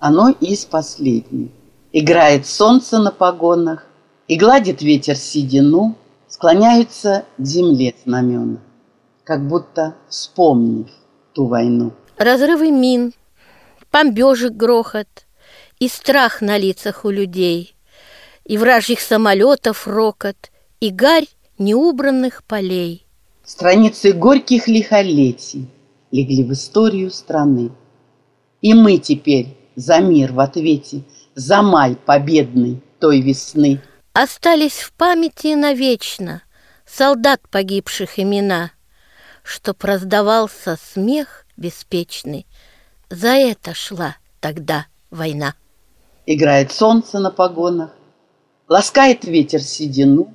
Оно 0.00 0.30
из 0.40 0.64
последних. 0.64 1.50
Играет 1.92 2.46
солнце 2.46 2.98
на 2.98 3.12
погонах, 3.12 3.86
и 4.26 4.36
гладит 4.36 4.82
ветер 4.82 5.14
седину, 5.14 5.94
склоняются 6.26 7.24
к 7.38 7.44
земле 7.44 7.94
знамена, 8.04 8.58
как 9.22 9.46
будто 9.46 9.94
вспомнив 10.08 10.88
ту 11.34 11.46
войну. 11.46 11.92
Разрывы 12.16 12.72
мин, 12.72 13.12
бомбежек 13.92 14.52
грохот, 14.52 15.06
и 15.78 15.86
страх 15.86 16.40
на 16.40 16.58
лицах 16.58 17.04
у 17.04 17.10
людей, 17.10 17.76
и 18.44 18.58
вражьих 18.58 19.00
самолетов 19.00 19.86
рокот, 19.86 20.51
и 20.82 20.90
гарь 20.90 21.28
неубранных 21.58 22.42
полей. 22.42 23.06
Страницы 23.44 24.12
горьких 24.12 24.66
лихолетий 24.66 25.68
легли 26.10 26.42
в 26.42 26.52
историю 26.52 27.12
страны. 27.12 27.70
И 28.62 28.74
мы 28.74 28.98
теперь 28.98 29.56
за 29.76 30.00
мир 30.00 30.32
в 30.32 30.40
ответе, 30.40 31.04
за 31.36 31.62
май 31.62 31.94
победный 31.94 32.82
той 32.98 33.20
весны. 33.20 33.80
Остались 34.12 34.80
в 34.80 34.92
памяти 34.94 35.54
навечно 35.54 36.42
солдат 36.84 37.40
погибших 37.48 38.18
имена, 38.18 38.72
Чтоб 39.44 39.82
раздавался 39.84 40.76
смех 40.92 41.46
беспечный, 41.56 42.44
за 43.08 43.28
это 43.28 43.72
шла 43.72 44.16
тогда 44.40 44.86
война. 45.10 45.54
Играет 46.26 46.72
солнце 46.72 47.20
на 47.20 47.30
погонах, 47.30 47.92
ласкает 48.68 49.24
ветер 49.24 49.60
седину, 49.60 50.34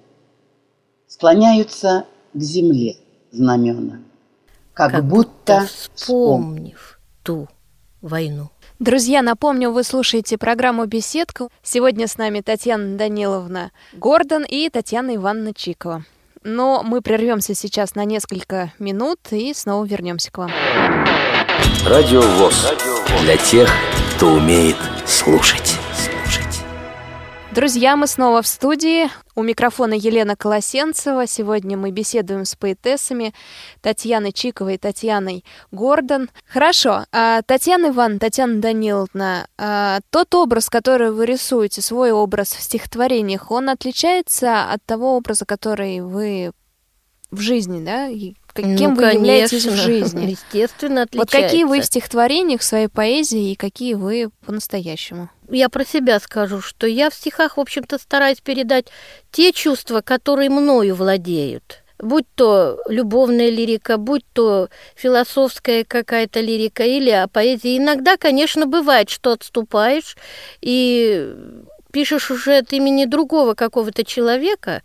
склоняются 1.18 2.06
к 2.34 2.40
земле 2.40 2.96
знамена, 3.32 4.02
как, 4.76 4.92
как 4.92 5.06
будто, 5.06 5.62
будто 5.62 5.66
вспомнив 5.66 7.00
ту 7.24 7.48
войну. 8.02 8.50
Друзья, 8.78 9.24
напомню, 9.24 9.72
вы 9.72 9.84
слушаете 9.84 10.38
программу 10.38 10.86
«Беседка». 10.86 11.48
Сегодня 11.64 12.08
с 12.08 12.20
нами 12.20 12.42
Татьяна 12.42 12.98
Даниловна 12.98 13.72
Гордон 13.94 14.46
и 14.48 14.70
Татьяна 14.70 15.16
Ивановна 15.16 15.56
Чикова. 15.56 16.06
Но 16.44 16.84
мы 16.84 17.02
прервемся 17.02 17.56
сейчас 17.56 17.96
на 17.96 18.06
несколько 18.06 18.72
минут 18.78 19.20
и 19.32 19.56
снова 19.56 19.84
вернемся 19.86 20.32
к 20.32 20.38
вам. 20.38 20.52
Радио 21.88 22.22
ВОЗ. 22.22 22.74
Для 23.24 23.38
тех, 23.38 23.68
кто 24.16 24.34
умеет 24.34 24.78
слушать. 25.08 25.67
Друзья, 27.58 27.96
мы 27.96 28.06
снова 28.06 28.44
в 28.44 28.48
студии. 28.48 29.10
У 29.34 29.42
микрофона 29.42 29.96
Елена 29.96 30.36
Колосенцева. 30.36 31.26
Сегодня 31.26 31.76
мы 31.76 31.90
беседуем 31.90 32.46
с 32.46 32.54
поэтессами 32.54 33.34
Татьяной 33.82 34.32
Чиковой 34.32 34.76
и 34.76 34.78
Татьяной 34.78 35.44
Гордон. 35.72 36.30
Хорошо. 36.46 37.06
А, 37.12 37.42
Татьяна 37.42 37.88
Ивановна, 37.88 38.20
Татьяна 38.20 38.62
Даниловна, 38.62 39.48
а, 39.58 40.02
тот 40.12 40.36
образ, 40.36 40.70
который 40.70 41.10
вы 41.10 41.26
рисуете, 41.26 41.82
свой 41.82 42.12
образ 42.12 42.50
в 42.50 42.62
стихотворениях, 42.62 43.50
он 43.50 43.72
отличается 43.72 44.72
от 44.72 44.86
того 44.86 45.18
образа, 45.18 45.46
который 45.46 46.02
вы 46.02 46.52
в 47.32 47.40
жизни, 47.40 47.84
да? 47.84 48.08
Кем 48.62 48.92
ну, 48.92 48.96
вы 48.96 49.02
конечно, 49.02 49.18
являетесь 49.18 49.66
в 49.66 49.76
жизни? 49.76 50.32
Естественно, 50.32 51.04
отличается. 51.04 51.38
Вот 51.38 51.44
какие 51.44 51.64
вы 51.64 51.82
в 51.82 51.86
стихотворениях, 51.86 52.62
в 52.62 52.64
своей 52.64 52.88
поэзии 52.88 53.52
и 53.52 53.56
какие 53.56 53.94
вы 53.94 54.30
по-настоящему? 54.46 55.30
Я 55.50 55.70
про 55.70 55.86
себя 55.86 56.20
скажу, 56.20 56.62
что 56.62 56.88
я 56.88 57.10
в 57.10 57.14
стихах, 57.14 57.58
в 57.58 57.60
общем-то, 57.60 57.98
стараюсь 57.98 58.42
передать 58.42 58.88
те 59.32 59.54
чувства, 59.54 60.02
которые 60.02 60.50
мною 60.50 60.96
владеют. 60.96 61.84
Будь 62.00 62.26
то 62.36 62.80
любовная 62.88 63.50
лирика, 63.50 63.98
будь 63.98 64.26
то 64.34 64.70
философская 64.96 65.84
какая-то 65.84 66.42
лирика 66.42 66.84
или 66.84 67.10
о 67.10 67.28
поэзии. 67.28 67.78
Иногда, 67.78 68.18
конечно, 68.18 68.68
бывает, 68.68 69.10
что 69.10 69.32
отступаешь 69.32 70.16
и 70.62 71.34
пишешь 71.92 72.30
уже 72.30 72.58
от 72.58 72.74
имени 72.74 73.06
другого 73.06 73.56
какого-то 73.56 74.04
человека, 74.06 74.84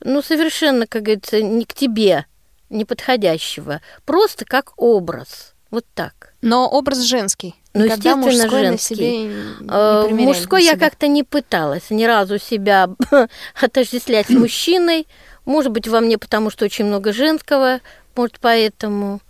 ну, 0.00 0.20
совершенно, 0.20 0.86
как 0.86 1.02
говорится, 1.02 1.40
не 1.40 1.64
к 1.64 1.72
тебе, 1.72 2.26
неподходящего, 2.74 3.80
просто 4.04 4.44
как 4.44 4.72
образ, 4.76 5.54
вот 5.70 5.84
так. 5.94 6.34
Но 6.42 6.68
образ 6.68 7.00
женский. 7.00 7.54
Ну, 7.72 7.84
естественно, 7.84 8.16
мужской 8.16 8.60
женский. 8.60 8.68
На 8.70 8.78
себе 8.78 9.24
не 9.24 10.22
э, 10.22 10.26
мужской 10.26 10.62
я 10.62 10.76
как-то 10.76 11.08
не 11.08 11.24
пыталась 11.24 11.90
ни 11.90 12.04
разу 12.04 12.38
себя 12.38 12.90
отождествлять 13.60 14.26
с 14.26 14.30
мужчиной. 14.38 15.08
Может 15.44 15.72
быть, 15.72 15.88
во 15.88 16.00
мне 16.00 16.16
потому, 16.16 16.50
что 16.50 16.64
очень 16.64 16.84
много 16.84 17.12
женского, 17.12 17.80
может, 18.14 18.38
поэтому. 18.40 19.20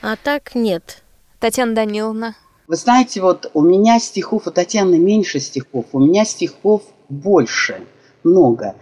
А 0.00 0.16
так 0.16 0.54
нет. 0.54 1.02
Татьяна 1.38 1.74
Даниловна. 1.74 2.34
Вы 2.66 2.76
знаете, 2.76 3.20
вот 3.20 3.50
у 3.52 3.60
меня 3.60 3.98
стихов, 4.00 4.46
у 4.46 4.50
Татьяны 4.50 4.98
меньше 4.98 5.40
стихов, 5.40 5.86
у 5.92 5.98
меня 5.98 6.24
стихов 6.24 6.82
больше, 7.10 7.82
много. 8.24 8.76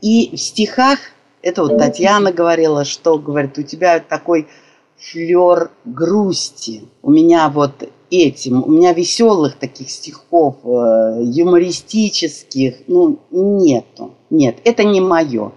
И 0.00 0.34
в 0.34 0.40
стихах, 0.40 0.98
это 1.46 1.62
вот 1.62 1.78
Татьяна 1.78 2.32
говорила, 2.32 2.84
что, 2.84 3.18
говорит, 3.18 3.56
у 3.56 3.62
тебя 3.62 4.00
такой 4.00 4.48
флер 4.96 5.70
грусти. 5.84 6.88
У 7.02 7.12
меня 7.12 7.48
вот 7.48 7.88
этим, 8.10 8.64
у 8.64 8.70
меня 8.72 8.92
веселых 8.92 9.54
таких 9.56 9.88
стихов, 9.90 10.56
э, 10.64 11.22
юмористических, 11.22 12.74
ну, 12.88 13.20
нету. 13.30 14.14
Нет, 14.28 14.56
это 14.64 14.82
не 14.82 15.00
мое. 15.00 15.52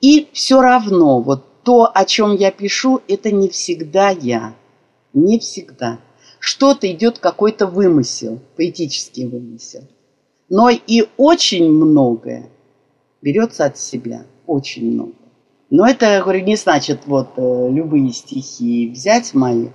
И 0.00 0.26
все 0.32 0.60
равно, 0.60 1.20
вот 1.20 1.44
то, 1.62 1.88
о 1.94 2.04
чем 2.04 2.34
я 2.34 2.50
пишу, 2.50 3.00
это 3.06 3.30
не 3.30 3.48
всегда 3.48 4.10
я. 4.10 4.56
Не 5.12 5.38
всегда. 5.38 6.00
что-то 6.40 6.90
идет 6.90 7.20
какой-то 7.20 7.68
вымысел, 7.68 8.40
поэтический 8.56 9.26
вымысел. 9.26 9.86
Но 10.48 10.68
и 10.68 11.04
очень 11.16 11.70
многое 11.70 12.50
берется 13.20 13.66
от 13.66 13.78
себя, 13.78 14.26
очень 14.46 14.92
много. 14.92 15.12
Но 15.70 15.86
это, 15.86 16.06
я 16.06 16.22
говорю, 16.22 16.44
не 16.44 16.56
значит 16.56 17.00
вот 17.06 17.30
э, 17.36 17.68
любые 17.70 18.12
стихи 18.12 18.90
взять 18.90 19.32
мои 19.34 19.68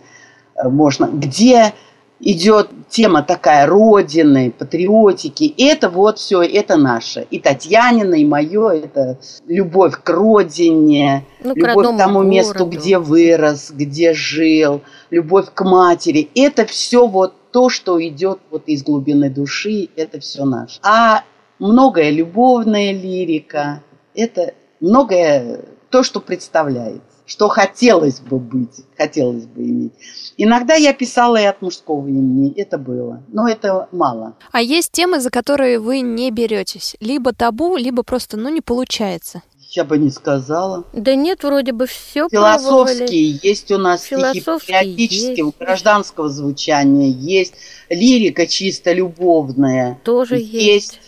э, 0.56 0.70
можно, 0.70 1.06
где 1.06 1.74
идет 2.20 2.70
тема 2.90 3.24
такая 3.24 3.68
родины, 3.68 4.52
патриотики. 4.52 5.44
И 5.44 5.64
это 5.66 5.90
вот 5.90 6.20
все, 6.20 6.42
это 6.42 6.78
наше. 6.78 7.28
И 7.30 7.40
Татьянина, 7.40 8.16
и 8.16 8.26
мое, 8.26 8.70
это 8.72 9.20
любовь 9.48 10.02
к 10.02 10.10
родине, 10.10 11.26
ну, 11.44 11.54
любовь 11.54 11.88
к, 11.88 11.94
к 11.94 11.98
тому 11.98 12.14
городу. 12.20 12.32
месту, 12.32 12.66
где 12.66 12.98
вырос, 13.00 13.72
где 13.72 14.14
жил, 14.14 14.82
любовь 15.10 15.48
к 15.54 15.64
матери. 15.64 16.30
Это 16.36 16.66
все 16.66 17.08
вот 17.08 17.34
то, 17.52 17.70
что 17.70 18.02
идет 18.06 18.40
вот 18.52 18.64
из 18.68 18.84
глубины 18.84 19.30
души, 19.30 19.90
это 19.96 20.20
все 20.20 20.46
наше. 20.46 20.80
А 20.84 21.24
многое 21.60 22.10
любовная 22.10 22.92
лирика, 22.92 23.84
это 24.18 24.54
многое 24.82 25.64
то, 25.90 26.04
что 26.04 26.20
представляется, 26.20 27.02
что 27.26 27.48
хотелось 27.48 28.20
бы 28.20 28.40
быть, 28.40 28.84
хотелось 28.98 29.46
бы 29.46 29.64
иметь. 29.64 29.94
Иногда 30.38 30.74
я 30.76 30.94
писала 30.94 31.38
и 31.38 31.46
от 31.46 31.62
мужского 31.62 32.08
имени, 32.08 32.54
это 32.58 32.78
было, 32.78 33.24
но 33.30 33.48
это 33.48 33.88
мало. 33.92 34.36
А 34.52 34.62
есть 34.62 34.92
темы, 34.92 35.20
за 35.20 35.30
которые 35.30 35.80
вы 35.80 36.02
не 36.02 36.32
беретесь? 36.32 36.96
Либо 37.00 37.34
табу, 37.34 37.78
либо 37.78 38.04
просто, 38.04 38.38
ну, 38.38 38.50
не 38.50 38.62
получается. 38.62 39.44
Я 39.70 39.84
бы 39.84 39.98
не 39.98 40.10
сказала. 40.10 40.86
Да 40.94 41.16
нет, 41.16 41.44
вроде 41.44 41.74
бы 41.74 41.88
все 41.88 42.30
Философские 42.30 43.34
пробовали. 43.34 43.40
есть 43.44 43.72
у 43.72 43.78
нас 43.78 44.06
стихи, 44.06 44.42
патриотические, 44.42 45.52
гражданского 45.60 46.30
звучания 46.30 47.10
есть, 47.10 47.54
лирика 47.90 48.48
чисто 48.48 48.94
любовная. 48.94 50.00
Тоже 50.06 50.38
есть. 50.38 50.54
есть. 50.54 51.00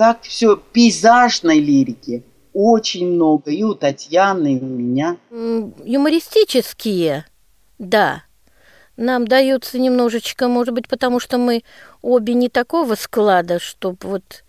Так 0.00 0.22
все, 0.22 0.56
пейзажной 0.56 1.60
лирики 1.60 2.24
очень 2.54 3.06
много, 3.06 3.50
и 3.50 3.62
у 3.62 3.74
Татьяны, 3.74 4.56
и 4.56 4.58
у 4.58 4.64
меня. 4.64 5.18
Юмористические, 5.30 7.26
да. 7.78 8.22
Нам 8.96 9.28
даются 9.28 9.78
немножечко, 9.78 10.48
может 10.48 10.72
быть, 10.72 10.88
потому 10.88 11.20
что 11.20 11.36
мы 11.36 11.64
обе 12.00 12.32
не 12.32 12.48
такого 12.48 12.94
склада, 12.94 13.58
чтобы 13.58 13.98
вот 14.08 14.44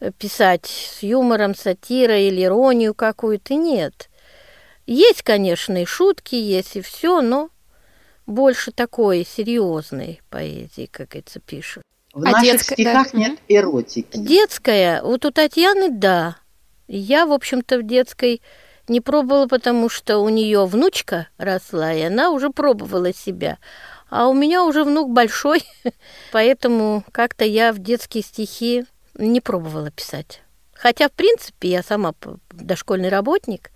э, 0.00 0.10
писать 0.18 0.66
с 0.66 1.04
юмором, 1.04 1.54
сатирой 1.54 2.24
или 2.24 2.42
иронию 2.42 2.92
какую-то, 2.92 3.54
нет. 3.54 4.10
Есть, 4.84 5.22
конечно, 5.22 5.80
и 5.80 5.84
шутки, 5.84 6.34
есть 6.34 6.74
и 6.74 6.80
все, 6.80 7.20
но 7.20 7.50
больше 8.26 8.72
такой 8.72 9.24
серьезной 9.24 10.22
поэзии, 10.28 10.88
как 10.90 11.14
это 11.14 11.38
пишут. 11.38 11.84
В 12.18 12.26
а 12.26 12.32
наших 12.32 12.44
детская, 12.44 12.74
стихах 12.74 13.12
да. 13.12 13.18
нет 13.18 13.38
эротики. 13.46 14.16
Детская, 14.16 15.02
вот 15.02 15.24
у 15.24 15.30
Татьяны, 15.30 15.88
да. 15.88 16.36
Я, 16.88 17.26
в 17.26 17.32
общем-то, 17.32 17.78
в 17.78 17.86
детской 17.86 18.42
не 18.88 19.00
пробовала, 19.00 19.46
потому 19.46 19.88
что 19.88 20.18
у 20.18 20.28
нее 20.28 20.66
внучка 20.66 21.28
росла, 21.38 21.92
и 21.92 22.02
она 22.02 22.30
уже 22.30 22.50
пробовала 22.50 23.14
себя. 23.14 23.58
А 24.10 24.26
у 24.26 24.34
меня 24.34 24.64
уже 24.64 24.82
внук 24.82 25.10
большой, 25.10 25.62
поэтому 26.32 27.04
как-то 27.12 27.44
я 27.44 27.72
в 27.72 27.78
детские 27.78 28.24
стихи 28.24 28.84
не 29.14 29.40
пробовала 29.40 29.92
писать. 29.92 30.42
Хотя, 30.72 31.08
в 31.08 31.12
принципе, 31.12 31.68
я 31.68 31.82
сама 31.84 32.14
дошкольный 32.50 33.10
работник, 33.10 33.70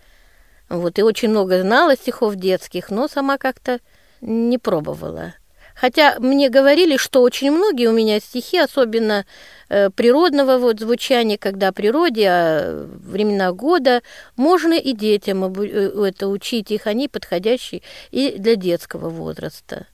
вот, 0.69 0.99
и 0.99 1.03
очень 1.03 1.29
много 1.29 1.61
знала 1.61 1.95
стихов 1.95 2.35
детских, 2.35 2.91
но 2.91 3.07
сама 3.07 3.39
как-то 3.39 3.79
не 4.21 4.59
пробовала. 4.59 5.35
Хотя 5.75 6.19
мне 6.19 6.49
говорили, 6.49 6.97
что 6.97 7.23
очень 7.23 7.51
многие 7.51 7.89
у 7.89 7.93
меня 7.93 8.21
стихи, 8.21 8.59
особенно 8.59 9.25
э, 9.69 9.91
природного 9.91 10.59
вот 10.59 10.81
звучания, 10.81 11.39
когда 11.39 11.69
о 11.69 11.73
природе, 11.73 12.29
о 12.29 12.89
времена 13.05 13.53
года, 13.53 14.03
можно 14.37 14.75
и 14.75 14.93
детям 14.93 15.45
э, 15.45 16.07
это 16.09 16.29
учить 16.29 16.71
их, 16.71 16.87
они 16.87 17.09
подходящие 17.09 17.83
и 18.11 18.35
для 18.39 18.57
детского 18.57 19.09
возраста. 19.09 19.87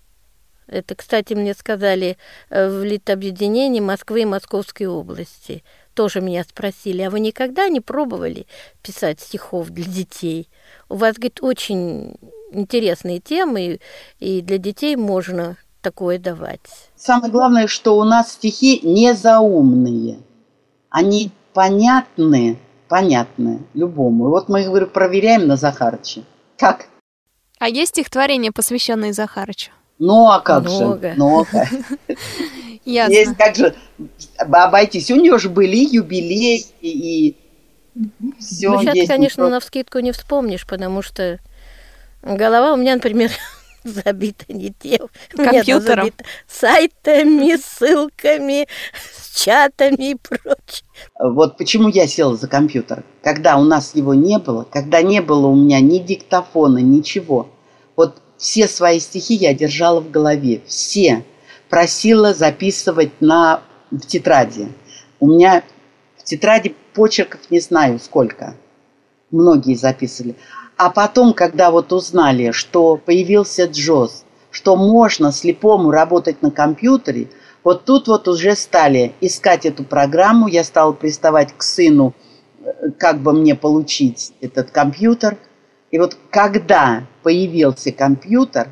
Это, 0.66 0.94
кстати, 0.94 1.32
мне 1.32 1.54
сказали 1.54 2.18
э, 2.50 2.68
в 2.68 2.84
Литобъединении 2.84 3.80
Москвы 3.80 4.22
и 4.22 4.26
Московской 4.26 4.86
области. 4.86 5.64
Тоже 5.94 6.20
меня 6.20 6.44
спросили, 6.44 7.02
а 7.02 7.10
вы 7.10 7.20
никогда 7.20 7.68
не 7.68 7.80
пробовали 7.80 8.46
писать 8.82 9.20
стихов 9.20 9.70
для 9.70 9.84
детей? 9.84 10.48
У 10.88 10.96
вас, 10.96 11.16
говорит, 11.16 11.42
очень 11.42 12.16
интересные 12.52 13.18
темы, 13.18 13.80
и 14.20 14.40
для 14.42 14.58
детей 14.58 14.96
можно 14.96 15.56
такое 15.88 16.18
давать. 16.18 16.60
Самое 16.96 17.32
главное, 17.32 17.66
что 17.66 17.96
у 17.96 18.04
нас 18.04 18.32
стихи 18.32 18.80
не 18.82 19.14
заумные. 19.14 20.18
Они 20.90 21.30
понятны, 21.54 22.58
понятны 22.88 23.60
любому. 23.72 24.26
И 24.26 24.30
вот 24.30 24.50
мы, 24.50 24.64
говорю, 24.64 24.86
проверяем 24.86 25.46
на 25.46 25.56
Захарыча. 25.56 26.24
Как? 26.58 26.88
А 27.58 27.68
есть 27.68 27.92
стихотворение, 27.92 28.52
посвященное 28.52 29.14
Захарычу? 29.14 29.70
Ну, 29.98 30.28
а 30.30 30.40
как 30.40 30.64
Много. 30.64 31.08
же? 31.08 31.14
Много. 31.14 31.68
Ясно. 32.84 33.12
Есть 33.12 33.36
как 33.38 33.56
же, 33.56 33.74
обойтись. 34.36 35.10
У 35.10 35.16
нее 35.16 35.38
же 35.38 35.48
были 35.48 35.76
юбилей 35.76 36.66
и, 36.82 36.88
и 36.90 37.36
все. 38.38 38.70
Ну, 38.72 38.82
сейчас, 38.82 39.08
конечно, 39.08 39.48
на 39.48 39.60
вскидку 39.60 40.00
не 40.00 40.12
вспомнишь, 40.12 40.66
потому 40.66 41.00
что 41.00 41.38
голова 42.22 42.74
у 42.74 42.76
меня, 42.76 42.94
например, 42.94 43.30
забита 44.04 44.44
не 44.48 44.72
тем. 44.78 45.08
Компьютером. 45.30 46.04
Забита 46.04 46.24
сайтами, 46.46 47.56
ссылками, 47.56 48.66
с 48.92 49.42
чатами 49.42 50.12
и 50.12 50.14
прочее. 50.14 50.84
Вот 51.18 51.56
почему 51.56 51.88
я 51.88 52.06
села 52.06 52.36
за 52.36 52.48
компьютер. 52.48 53.04
Когда 53.22 53.56
у 53.56 53.64
нас 53.64 53.94
его 53.94 54.14
не 54.14 54.38
было, 54.38 54.64
когда 54.64 55.02
не 55.02 55.20
было 55.20 55.46
у 55.46 55.54
меня 55.54 55.80
ни 55.80 55.98
диктофона, 55.98 56.78
ничего. 56.78 57.48
Вот 57.96 58.20
все 58.36 58.68
свои 58.68 59.00
стихи 59.00 59.34
я 59.34 59.54
держала 59.54 60.00
в 60.00 60.10
голове. 60.10 60.62
Все. 60.66 61.24
Просила 61.68 62.32
записывать 62.34 63.20
на, 63.20 63.62
в 63.90 64.00
тетради. 64.00 64.68
У 65.20 65.28
меня 65.28 65.64
в 66.16 66.24
тетради 66.24 66.74
почерков 66.94 67.40
не 67.50 67.60
знаю 67.60 67.98
сколько. 67.98 68.54
Многие 69.30 69.74
записывали. 69.74 70.36
А 70.78 70.90
потом, 70.90 71.34
когда 71.34 71.72
вот 71.72 71.92
узнали, 71.92 72.52
что 72.52 72.96
появился 72.96 73.64
Джоз, 73.64 74.24
что 74.52 74.76
можно 74.76 75.32
слепому 75.32 75.90
работать 75.90 76.40
на 76.40 76.52
компьютере, 76.52 77.28
вот 77.64 77.84
тут 77.84 78.06
вот 78.06 78.28
уже 78.28 78.54
стали 78.54 79.12
искать 79.20 79.66
эту 79.66 79.82
программу. 79.82 80.46
Я 80.46 80.62
стала 80.62 80.92
приставать 80.92 81.52
к 81.52 81.64
сыну, 81.64 82.14
э, 82.62 82.90
как 82.96 83.20
бы 83.20 83.32
мне 83.32 83.56
получить 83.56 84.32
этот 84.40 84.70
компьютер. 84.70 85.36
И 85.90 85.98
вот 85.98 86.16
когда 86.30 87.08
появился 87.24 87.90
компьютер, 87.90 88.68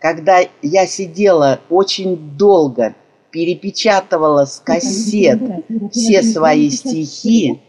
когда 0.00 0.40
я 0.62 0.86
сидела 0.86 1.60
очень 1.68 2.16
долго, 2.38 2.94
перепечатывала 3.30 4.46
с 4.46 4.62
кассет 4.64 5.40
все 5.92 6.22
свои 6.22 6.70
стихи, 6.70 7.60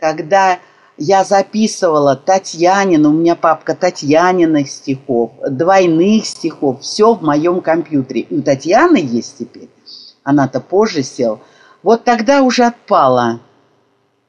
когда 0.00 0.60
я 0.96 1.24
записывала 1.24 2.16
Татьянину, 2.16 3.10
у 3.10 3.12
меня 3.12 3.34
папка 3.34 3.74
Татьяниных 3.74 4.70
стихов, 4.70 5.32
двойных 5.48 6.26
стихов, 6.26 6.82
все 6.82 7.14
в 7.14 7.22
моем 7.22 7.60
компьютере. 7.60 8.22
И 8.22 8.36
у 8.36 8.42
Татьяны 8.42 8.96
есть 8.96 9.38
теперь, 9.38 9.68
она-то 10.22 10.60
позже 10.60 11.02
сел. 11.02 11.40
Вот 11.82 12.04
тогда 12.04 12.42
уже 12.42 12.64
отпала 12.64 13.40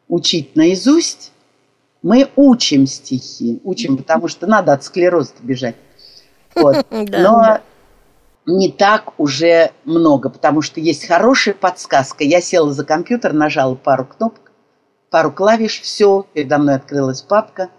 учить 0.07 0.55
наизусть. 0.55 1.31
Мы 2.01 2.29
учим 2.35 2.85
стихи, 2.85 3.59
учим, 3.63 3.97
потому 3.97 4.27
что 4.27 4.45
надо 4.45 4.73
от 4.73 4.83
склероза 4.83 5.31
бежать. 5.41 5.75
Вот. 6.53 6.85
Но 6.89 7.59
не 8.45 8.71
так 8.71 9.19
уже 9.19 9.71
много, 9.85 10.29
потому 10.29 10.61
что 10.61 10.79
есть 10.79 11.07
хорошая 11.07 11.55
подсказка. 11.55 12.23
Я 12.23 12.41
села 12.41 12.73
за 12.73 12.85
компьютер, 12.85 13.33
нажала 13.33 13.75
пару 13.75 14.05
кнопок, 14.05 14.44
пару 15.15 15.31
клавиш, 15.31 15.79
все, 15.79 16.25
передо 16.33 16.57
мной 16.57 16.75
открылась 16.75 17.21
папка, 17.21 17.69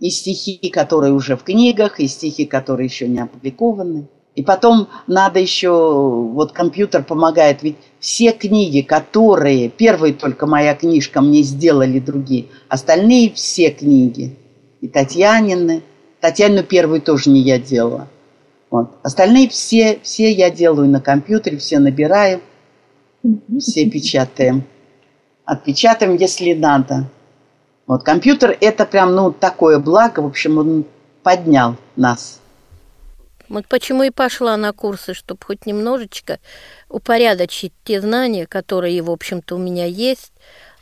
и 0.00 0.10
стихи, 0.10 0.68
которые 0.68 1.14
уже 1.14 1.34
в 1.34 1.42
книгах, 1.42 1.98
и 1.98 2.06
стихи, 2.06 2.44
которые 2.44 2.88
еще 2.88 3.08
не 3.08 3.20
опубликованы. 3.20 4.06
И 4.34 4.42
потом 4.42 4.88
надо 5.06 5.40
еще, 5.40 5.70
вот 5.70 6.52
компьютер 6.52 7.04
помогает, 7.04 7.62
ведь 7.62 7.78
все 8.00 8.32
книги, 8.32 8.82
которые, 8.82 9.70
первая 9.70 10.12
только 10.12 10.46
моя 10.46 10.74
книжка 10.74 11.22
мне 11.22 11.40
сделали 11.40 12.00
другие, 12.00 12.48
остальные 12.68 13.32
все 13.32 13.70
книги, 13.70 14.36
и 14.82 14.88
Татьянины, 14.88 15.82
Татьяну 16.20 16.64
первую 16.64 17.00
тоже 17.00 17.30
не 17.30 17.40
я 17.40 17.58
делала. 17.58 18.08
Вот. 18.70 18.90
Остальные 19.02 19.48
все, 19.48 20.00
все 20.02 20.30
я 20.30 20.50
делаю 20.50 20.86
на 20.90 21.00
компьютере, 21.00 21.56
все 21.56 21.78
набираю, 21.78 22.42
все 23.58 23.88
печатаем 23.88 24.64
отпечатаем, 25.48 26.14
если 26.14 26.52
надо. 26.52 27.04
Вот 27.86 28.04
компьютер 28.04 28.56
это 28.60 28.84
прям, 28.84 29.14
ну, 29.14 29.32
такое 29.32 29.78
благо, 29.78 30.20
в 30.20 30.26
общем, 30.26 30.58
он 30.58 30.84
поднял 31.22 31.76
нас. 31.96 32.38
Вот 33.48 33.66
почему 33.66 34.02
и 34.02 34.10
пошла 34.10 34.58
на 34.58 34.74
курсы, 34.74 35.14
чтобы 35.14 35.40
хоть 35.42 35.64
немножечко 35.64 36.38
упорядочить 36.90 37.72
те 37.82 38.02
знания, 38.02 38.46
которые, 38.46 39.00
в 39.00 39.10
общем-то, 39.10 39.56
у 39.56 39.58
меня 39.58 39.86
есть. 39.86 40.32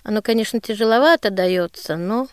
Оно, 0.02 0.20
конечно, 0.20 0.60
тяжеловато 0.60 1.30
дается, 1.30 1.96
но 1.96 2.26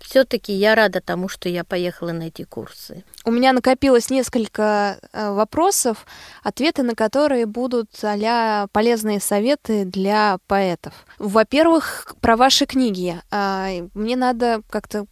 все-таки 0.00 0.52
я 0.52 0.74
рада 0.74 1.00
тому, 1.00 1.28
что 1.28 1.48
я 1.48 1.64
поехала 1.64 2.12
на 2.12 2.24
эти 2.24 2.44
курсы. 2.44 3.04
У 3.24 3.30
меня 3.30 3.52
накопилось 3.52 4.10
несколько 4.10 4.98
э, 5.12 5.30
вопросов, 5.32 6.06
ответы 6.42 6.82
на 6.82 6.94
которые 6.94 7.46
будут 7.46 7.90
а 8.02 8.66
полезные 8.72 9.20
советы 9.20 9.84
для 9.84 10.38
поэтов. 10.46 10.92
Во-первых, 11.18 12.14
про 12.20 12.36
ваши 12.36 12.66
книги. 12.66 13.20
А, 13.30 13.68
мне 13.94 14.16
надо 14.16 14.62
как-то 14.70 15.06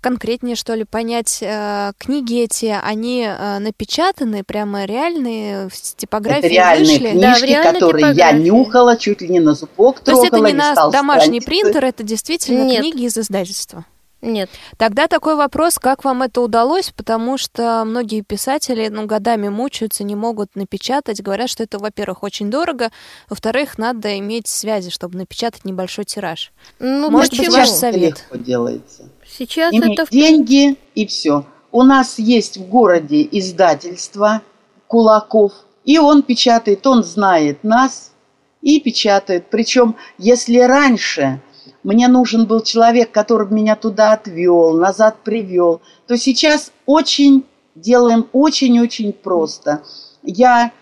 конкретнее, 0.00 0.56
что 0.56 0.74
ли, 0.74 0.84
понять, 0.84 1.38
э, 1.42 1.92
книги 1.98 2.42
эти, 2.42 2.74
они 2.82 3.26
э, 3.28 3.58
напечатаны, 3.58 4.42
прямо 4.44 4.84
реальные, 4.84 5.68
в 5.68 5.72
типографии 5.96 6.46
Это 6.46 6.48
реальные 6.48 6.98
вышли? 6.98 7.10
книжки, 7.10 7.52
да, 7.52 7.72
которые 7.72 8.14
типографии. 8.14 8.18
я 8.18 8.32
нюхала, 8.32 8.96
чуть 8.96 9.20
ли 9.20 9.28
не 9.28 9.40
на 9.40 9.54
зубок 9.54 9.98
То 10.00 10.06
трогала, 10.06 10.24
есть 10.24 10.34
это 10.34 10.46
не 10.46 10.52
на 10.54 10.90
домашний 10.90 11.40
страницы. 11.40 11.46
принтер, 11.46 11.84
это 11.84 12.02
действительно 12.02 12.64
Нет. 12.64 12.80
книги 12.80 13.04
из 13.04 13.18
издательства? 13.18 13.84
Нет. 14.22 14.50
Тогда 14.76 15.08
такой 15.08 15.34
вопрос, 15.34 15.78
как 15.78 16.04
вам 16.04 16.22
это 16.22 16.40
удалось, 16.42 16.90
потому 16.90 17.38
что 17.38 17.84
многие 17.86 18.20
писатели, 18.20 18.88
ну, 18.88 19.06
годами 19.06 19.48
мучаются, 19.48 20.04
не 20.04 20.14
могут 20.14 20.56
напечатать, 20.56 21.22
говорят, 21.22 21.48
что 21.48 21.62
это, 21.62 21.78
во-первых, 21.78 22.22
очень 22.22 22.50
дорого, 22.50 22.90
во-вторых, 23.28 23.78
надо 23.78 24.18
иметь 24.18 24.46
связи, 24.46 24.90
чтобы 24.90 25.16
напечатать 25.16 25.64
небольшой 25.64 26.04
тираж. 26.04 26.52
Ну, 26.78 27.10
Может 27.10 27.30
почему? 27.30 27.46
быть, 27.46 27.56
ваш 27.56 27.68
совет? 27.70 28.18
легко 28.18 28.36
делается. 28.36 29.08
Сейчас 29.26 29.72
Иметь 29.72 29.98
это... 29.98 30.10
деньги 30.10 30.76
и 30.94 31.06
все. 31.06 31.46
У 31.72 31.82
нас 31.82 32.18
есть 32.18 32.58
в 32.58 32.68
городе 32.68 33.26
издательство 33.30 34.42
Кулаков, 34.86 35.52
и 35.84 35.98
он 35.98 36.22
печатает, 36.22 36.86
он 36.86 37.04
знает 37.04 37.62
нас 37.64 38.12
и 38.60 38.80
печатает. 38.80 39.46
Причем, 39.50 39.96
если 40.18 40.58
раньше 40.58 41.40
мне 41.82 42.08
нужен 42.08 42.46
был 42.46 42.62
человек, 42.62 43.10
который 43.10 43.48
меня 43.50 43.76
туда 43.76 44.12
отвел, 44.12 44.76
назад 44.76 45.18
привел, 45.22 45.80
то 46.06 46.16
сейчас 46.16 46.72
очень 46.86 47.46
делаем 47.74 48.28
очень-очень 48.32 49.12
просто. 49.12 49.82
Я 50.22 50.72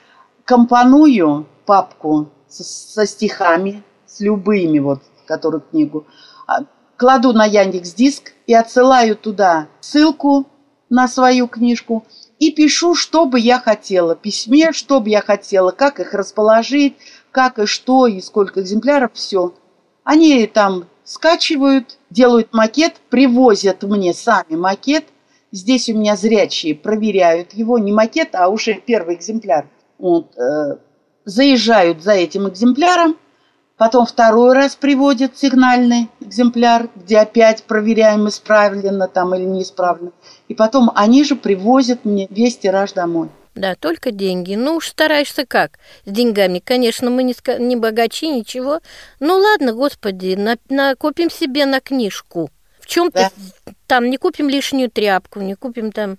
компоную 0.44 1.46
папку 1.66 2.30
со, 2.48 2.64
со 2.64 3.06
стихами, 3.06 3.82
с 4.06 4.20
любыми, 4.20 4.78
вот, 4.78 5.02
которую 5.26 5.60
книгу, 5.60 6.06
а, 6.46 6.64
кладу 6.96 7.32
на 7.32 7.44
Яндекс 7.44 7.94
Диск 7.94 8.32
и 8.46 8.54
отсылаю 8.54 9.16
туда 9.16 9.68
ссылку 9.80 10.46
на 10.90 11.06
свою 11.06 11.46
книжку 11.46 12.04
и 12.38 12.50
пишу, 12.50 12.94
что 12.94 13.26
бы 13.26 13.38
я 13.38 13.60
хотела, 13.60 14.16
письме, 14.16 14.72
что 14.72 15.00
бы 15.00 15.10
я 15.10 15.20
хотела, 15.20 15.70
как 15.70 16.00
их 16.00 16.14
расположить, 16.14 16.96
как 17.30 17.58
и 17.58 17.66
что, 17.66 18.06
и 18.06 18.20
сколько 18.20 18.60
экземпляров, 18.60 19.12
все. 19.14 19.52
Они 20.08 20.46
там 20.46 20.86
скачивают, 21.04 21.98
делают 22.08 22.54
макет, 22.54 22.94
привозят 23.10 23.82
мне 23.82 24.14
сами 24.14 24.56
макет. 24.56 25.04
Здесь 25.52 25.90
у 25.90 25.92
меня 25.92 26.16
зрячие 26.16 26.74
проверяют 26.74 27.52
его, 27.52 27.76
не 27.76 27.92
макет, 27.92 28.34
а 28.34 28.48
уже 28.48 28.72
первый 28.72 29.16
экземпляр. 29.16 29.68
Вот, 29.98 30.34
э, 30.38 30.78
заезжают 31.26 32.02
за 32.02 32.12
этим 32.12 32.48
экземпляром, 32.48 33.18
Потом 33.76 34.06
второй 34.06 34.54
раз 34.54 34.74
приводят 34.74 35.36
сигнальный 35.38 36.08
экземпляр, 36.20 36.88
где 36.96 37.18
опять 37.18 37.62
проверяем, 37.62 38.26
исправлено 38.28 39.06
там 39.06 39.34
или 39.36 39.44
не 39.44 39.62
исправлено. 39.62 40.10
И 40.48 40.54
потом 40.54 40.90
они 40.96 41.22
же 41.22 41.36
привозят 41.36 42.04
мне 42.04 42.26
весь 42.30 42.58
тираж 42.58 42.92
домой. 42.92 43.28
Да, 43.58 43.74
только 43.74 44.12
деньги. 44.12 44.54
Ну 44.54 44.76
уж 44.76 44.88
стараешься 44.88 45.44
как 45.44 45.80
с 46.04 46.10
деньгами. 46.10 46.60
Конечно, 46.60 47.10
мы 47.10 47.24
не, 47.24 47.32
ска- 47.32 47.58
не 47.58 47.74
богачи, 47.74 48.28
ничего. 48.28 48.80
Ну 49.18 49.36
ладно, 49.36 49.72
господи, 49.72 50.36
на, 50.36 50.56
накопим 50.68 51.28
себе 51.28 51.66
на 51.66 51.80
книжку. 51.80 52.50
В 52.80 52.86
чем-то 52.86 53.32
там 53.88 54.10
не 54.10 54.16
купим 54.16 54.48
лишнюю 54.48 54.90
тряпку, 54.90 55.40
не 55.40 55.56
купим 55.56 55.90
там 55.90 56.18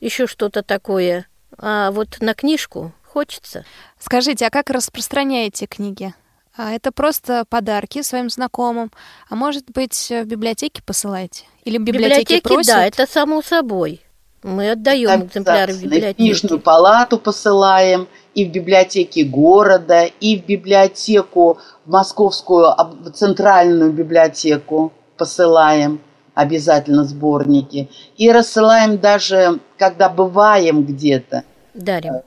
еще 0.00 0.26
что-то 0.26 0.62
такое. 0.62 1.26
А 1.56 1.90
вот 1.90 2.20
на 2.20 2.34
книжку 2.34 2.92
хочется. 3.02 3.64
Скажите, 3.98 4.46
а 4.46 4.50
как 4.50 4.68
распространяете 4.68 5.66
книги? 5.66 6.12
А 6.54 6.72
это 6.72 6.92
просто 6.92 7.46
подарки 7.48 8.02
своим 8.02 8.28
знакомым, 8.28 8.92
а 9.28 9.34
может 9.34 9.70
быть 9.70 10.08
в 10.10 10.24
библиотеке 10.24 10.82
посылаете? 10.82 11.46
Или 11.64 11.78
библиотеки, 11.78 12.40
просят? 12.40 12.66
да, 12.66 12.86
это 12.86 13.06
само 13.10 13.40
собой. 13.40 14.02
Мы 14.44 14.72
отдаем 14.72 15.24
экземпляры 15.24 15.72
в 15.72 15.76
в 15.78 15.82
библиотеке. 15.84 16.14
книжную 16.14 16.60
палату 16.60 17.16
посылаем, 17.18 18.06
и 18.34 18.44
в 18.44 18.52
библиотеке 18.52 19.24
города, 19.24 20.04
и 20.04 20.38
в 20.38 20.44
библиотеку, 20.44 21.56
в 21.86 21.90
московскую 21.90 22.66
об- 22.66 23.10
центральную 23.14 23.90
библиотеку 23.90 24.92
посылаем 25.16 26.02
обязательно 26.34 27.04
сборники. 27.04 27.88
И 28.18 28.30
рассылаем 28.30 28.98
даже, 28.98 29.60
когда 29.78 30.10
бываем 30.10 30.84
где-то, 30.84 31.44
Дарим. 31.72 32.20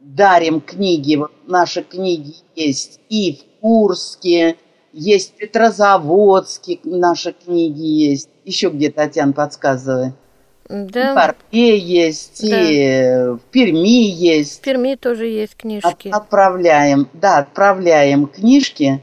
дарим 0.00 0.60
книги. 0.60 1.16
Вот 1.16 1.32
наши 1.48 1.82
книги 1.82 2.34
есть 2.54 3.00
и 3.08 3.32
в 3.32 3.60
Курске, 3.60 4.56
есть 4.92 5.32
в 5.34 5.36
Петрозаводске 5.38 6.78
наши 6.84 7.32
книги 7.32 7.82
есть. 7.82 8.28
Еще 8.44 8.68
где, 8.68 8.92
Татьяна, 8.92 9.32
подсказывай. 9.32 10.12
И 10.68 10.72
в 10.72 10.90
Да, 10.90 11.14
Парке 11.14 11.78
есть, 11.78 12.48
Да. 12.48 12.60
и 12.60 13.34
в 13.34 13.40
Перми 13.50 14.10
в 14.10 14.14
есть. 14.14 14.60
Перми 14.62 14.94
тоже 14.96 15.26
есть 15.26 15.54
От- 15.54 15.60
книжки. 15.60 16.08
отправляем, 16.08 17.08
да, 17.12 17.38
отправляем 17.38 18.26
книжки. 18.26 19.02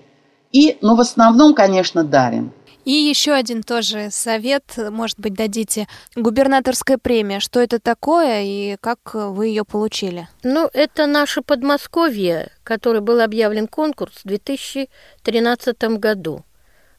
И, 0.52 0.78
ну, 0.82 0.96
в 0.96 1.00
основном, 1.00 1.54
конечно, 1.56 2.04
дарим. 2.04 2.52
И 2.86 2.92
еще 2.92 3.32
один 3.32 3.64
тоже 3.64 4.10
совет, 4.12 4.64
может 4.78 5.18
быть, 5.18 5.34
дадите. 5.36 5.88
Губернаторская 6.18 6.98
премия. 6.98 7.40
Что 7.40 7.62
это 7.62 7.80
такое 7.80 8.42
и 8.44 8.76
как 8.82 9.00
вы 9.14 9.48
ее 9.48 9.64
получили? 9.64 10.28
Ну, 10.44 10.70
это 10.74 11.06
наше 11.08 11.42
Подмосковье, 11.42 12.50
который 12.66 13.00
был 13.00 13.22
объявлен 13.22 13.68
конкурс 13.68 14.16
в 14.24 14.28
2013 14.28 15.98
году. 15.98 16.44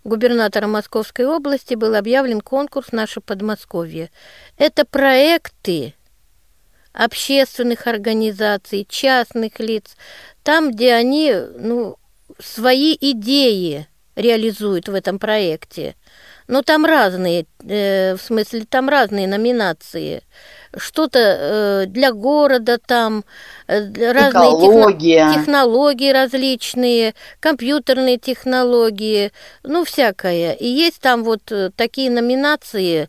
Губернатором 0.05 0.73
Московской 0.73 1.25
области 1.27 1.75
был 1.75 1.95
объявлен 1.95 2.43
конкурс 2.43 2.93
«Наше 2.93 3.23
Подмосковье». 3.23 4.11
Это 4.59 4.85
проекты 4.85 5.95
общественных 6.93 7.87
организаций, 7.87 8.87
частных 8.89 9.59
лиц, 9.59 9.97
там, 10.43 10.73
где 10.73 10.93
они 10.93 11.35
ну, 11.57 11.97
свои 12.39 12.97
идеи 13.01 13.89
реализуют 14.15 14.89
в 14.89 14.95
этом 14.95 15.19
проекте. 15.19 15.97
Но 16.49 16.61
там 16.61 16.85
разные, 16.85 17.47
э, 17.67 18.15
в 18.15 18.21
смысле, 18.21 18.67
там 18.69 18.91
разные 18.91 19.27
номинации. 19.27 20.23
Что-то 20.77 21.19
э, 21.19 21.87
для 21.87 22.13
города 22.13 22.79
там, 22.79 23.25
э, 23.67 23.79
разные 24.13 24.51
техно- 24.53 24.81
Экология. 24.81 25.33
технологии 25.35 26.13
различные, 26.13 27.15
компьютерные 27.41 28.19
технологии, 28.19 29.33
ну, 29.63 29.85
всякое. 29.85 30.53
И 30.53 30.67
есть 30.67 31.01
там 31.01 31.25
вот 31.25 31.53
э, 31.53 31.71
такие 31.77 32.11
номинации. 32.11 33.09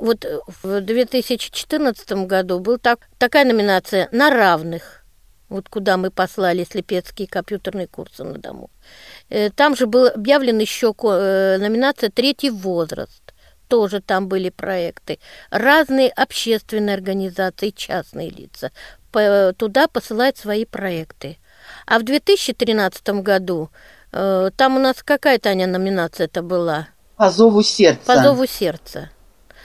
Вот 0.00 0.24
в 0.62 0.80
2014 0.80 2.26
году 2.26 2.60
был 2.60 2.78
так, 2.78 3.00
такая 3.18 3.44
номинация 3.44 4.08
«На 4.12 4.30
равных». 4.30 5.04
Вот 5.48 5.68
куда 5.68 5.96
мы 5.96 6.10
послали 6.10 6.64
слепецкие 6.64 7.28
компьютерные 7.28 7.86
курсы 7.86 8.24
на 8.24 8.38
дому. 8.38 8.70
Там 9.56 9.76
же 9.76 9.86
был 9.86 10.06
объявлен 10.08 10.58
еще 10.58 10.94
номинация 10.98 12.10
«Третий 12.10 12.50
возраст». 12.50 13.23
Тоже 13.74 14.00
там 14.00 14.28
были 14.28 14.50
проекты. 14.50 15.18
Разные 15.50 16.08
общественные 16.10 16.94
организации, 16.94 17.70
частные 17.70 18.30
лица 18.30 18.70
туда 19.56 19.88
посылают 19.88 20.36
свои 20.38 20.64
проекты. 20.64 21.38
А 21.86 21.98
в 21.98 22.04
2013 22.04 23.08
году 23.22 23.70
э, 24.12 24.50
там 24.56 24.76
у 24.76 24.78
нас 24.78 25.02
какая, 25.04 25.38
Таня, 25.38 25.66
номинация 25.66 26.26
это 26.26 26.42
была? 26.42 26.88
По 27.16 27.30
зову 27.30 27.62
сердца. 27.62 28.06
По 28.06 28.16
зову 28.22 28.46
сердца. 28.46 29.10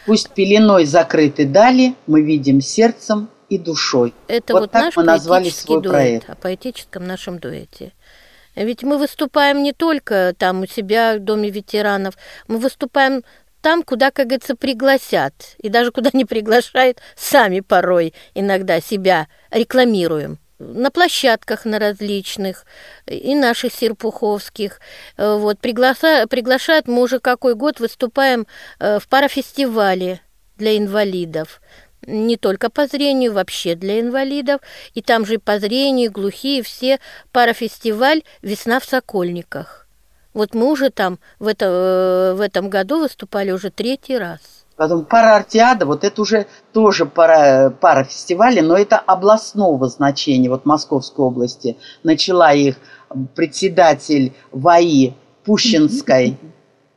Пусть 0.05 0.31
пеленой 0.31 0.85
закрыты 0.85 1.45
дали, 1.45 1.95
мы 2.07 2.21
видим 2.21 2.61
сердцем 2.61 3.29
и 3.49 3.57
душой. 3.57 4.13
Это 4.27 4.53
Вот 4.53 4.61
вот, 4.61 4.71
так 4.71 4.85
наш 4.85 4.95
мы 4.95 5.03
назвали 5.03 5.49
свой 5.49 5.81
дуэт, 5.81 5.93
проект. 5.93 6.29
о 6.29 6.35
поэтическом 6.35 7.05
нашем 7.05 7.39
дуэте. 7.39 7.93
Ведь 8.55 8.83
мы 8.83 8.97
выступаем 8.97 9.63
не 9.63 9.73
только 9.73 10.33
там 10.37 10.61
у 10.61 10.67
себя 10.67 11.15
в 11.15 11.19
Доме 11.19 11.49
ветеранов, 11.49 12.15
мы 12.47 12.57
выступаем 12.57 13.23
там, 13.61 13.83
куда, 13.83 14.11
как 14.11 14.27
говорится, 14.27 14.55
пригласят. 14.55 15.33
И 15.57 15.69
даже 15.69 15.91
куда 15.91 16.09
не 16.13 16.25
приглашают, 16.25 16.99
сами 17.15 17.59
порой 17.59 18.13
иногда 18.33 18.81
себя 18.81 19.27
рекламируем. 19.51 20.39
На 20.59 20.91
площадках 20.91 21.63
на 21.63 21.79
различных, 21.79 22.65
и 23.07 23.33
наших 23.35 23.73
серпуховских. 23.73 24.79
Э, 25.17 25.35
Вот, 25.37 25.59
пригласа, 25.59 26.27
приглашают, 26.27 26.87
мы 26.87 27.01
уже 27.03 27.19
какой 27.19 27.55
год 27.55 27.79
выступаем 27.79 28.45
э, 28.79 28.99
в 28.99 29.07
парафестивале 29.07 30.19
для 30.57 30.77
инвалидов. 30.77 31.61
не 32.07 32.37
только 32.37 32.69
по 32.69 32.87
зрению, 32.87 33.33
вообще 33.33 33.75
для 33.75 33.99
инвалидов. 33.99 34.61
И 34.93 35.01
там 35.01 35.25
же 35.25 35.37
по 35.37 35.59
зрению, 35.59 36.11
глухие, 36.11 36.63
все 36.63 36.99
парафестиваль 37.31 38.23
«Весна 38.41 38.79
в 38.79 38.85
Сокольниках». 38.85 39.88
Вот 40.33 40.53
мы 40.53 40.71
уже 40.71 40.89
там 40.89 41.19
в, 41.39 41.47
это, 41.47 41.65
э, 41.65 42.33
в 42.35 42.41
этом 42.41 42.69
году 42.69 42.99
выступали 42.99 43.51
уже 43.51 43.71
третий 43.71 44.17
раз. 44.17 44.39
Потом 44.75 45.03
пара 45.03 45.35
артиада, 45.35 45.85
вот 45.85 46.05
это 46.05 46.21
уже 46.21 46.45
тоже 46.71 47.05
пара, 47.05 47.69
пара 47.81 48.05
фестивалей, 48.05 48.61
но 48.61 48.77
это 48.77 48.97
областного 48.97 49.89
значения, 49.89 50.49
вот 50.49 50.65
Московской 50.65 51.25
области. 51.25 51.75
Начала 52.03 52.53
их 52.53 52.77
председатель 53.35 54.33
ВАИ 54.51 55.13
Пущинской, 55.43 56.37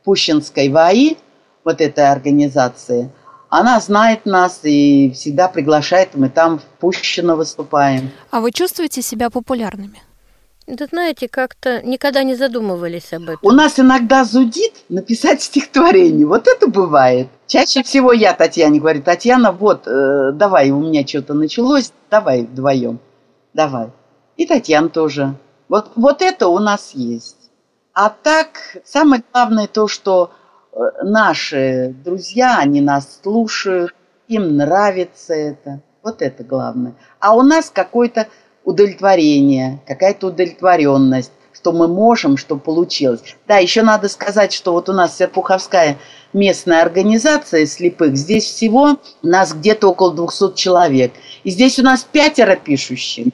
Пущинской 0.05 0.69
ВАИ, 0.69 1.17
вот 1.65 1.81
этой 1.81 2.09
организации. 2.09 3.11
Она 3.49 3.79
знает 3.79 4.25
нас 4.25 4.61
и 4.63 5.11
всегда 5.11 5.47
приглашает, 5.47 6.15
мы 6.15 6.29
там 6.29 6.59
в 6.59 6.63
Пущино 6.79 7.35
выступаем. 7.35 8.11
А 8.31 8.39
вы 8.39 8.51
чувствуете 8.51 9.01
себя 9.01 9.29
популярными? 9.29 10.01
Да 10.67 10.85
знаете, 10.85 11.27
как-то 11.27 11.81
никогда 11.81 12.23
не 12.23 12.35
задумывались 12.35 13.11
об 13.11 13.23
этом. 13.23 13.39
У 13.41 13.51
нас 13.51 13.79
иногда 13.79 14.23
зудит 14.23 14.73
написать 14.87 15.41
стихотворение. 15.41 16.25
Вот 16.25 16.47
это 16.47 16.67
бывает. 16.67 17.27
Чаще 17.47 17.83
всего 17.83 18.13
я 18.13 18.33
Татьяне 18.33 18.79
говорю, 18.79 19.01
Татьяна, 19.01 19.51
вот, 19.51 19.87
э, 19.87 20.31
давай, 20.33 20.71
у 20.71 20.79
меня 20.79 21.05
что-то 21.05 21.33
началось, 21.33 21.91
давай 22.09 22.43
вдвоем, 22.43 22.99
давай. 23.53 23.89
И 24.37 24.45
Татьяна 24.45 24.89
тоже. 24.89 25.35
Вот, 25.67 25.91
вот 25.95 26.21
это 26.21 26.47
у 26.47 26.59
нас 26.59 26.91
есть. 26.93 27.51
А 27.93 28.09
так, 28.09 28.77
самое 28.85 29.21
главное 29.33 29.67
то, 29.67 29.87
что 29.89 30.31
э, 30.71 30.77
наши 31.03 31.93
друзья, 32.05 32.57
они 32.59 32.79
нас 32.79 33.19
слушают, 33.21 33.93
им 34.29 34.55
нравится 34.55 35.33
это. 35.33 35.81
Вот 36.01 36.21
это 36.21 36.43
главное. 36.43 36.95
А 37.19 37.35
у 37.35 37.43
нас 37.43 37.69
какой-то 37.69 38.27
удовлетворение, 38.63 39.79
какая-то 39.87 40.27
удовлетворенность, 40.27 41.31
что 41.53 41.71
мы 41.71 41.87
можем, 41.87 42.37
что 42.37 42.57
получилось. 42.57 43.21
Да, 43.47 43.57
еще 43.57 43.83
надо 43.83 44.09
сказать, 44.09 44.53
что 44.53 44.73
вот 44.73 44.89
у 44.89 44.93
нас 44.93 45.17
Серпуховская 45.17 45.97
местная 46.33 46.81
организация 46.81 47.65
слепых, 47.65 48.15
здесь 48.17 48.45
всего 48.45 48.97
нас 49.21 49.53
где-то 49.53 49.89
около 49.89 50.13
200 50.13 50.55
человек. 50.55 51.13
И 51.43 51.51
здесь 51.51 51.79
у 51.79 51.83
нас 51.83 52.03
пятеро 52.03 52.55
пишущих. 52.55 53.27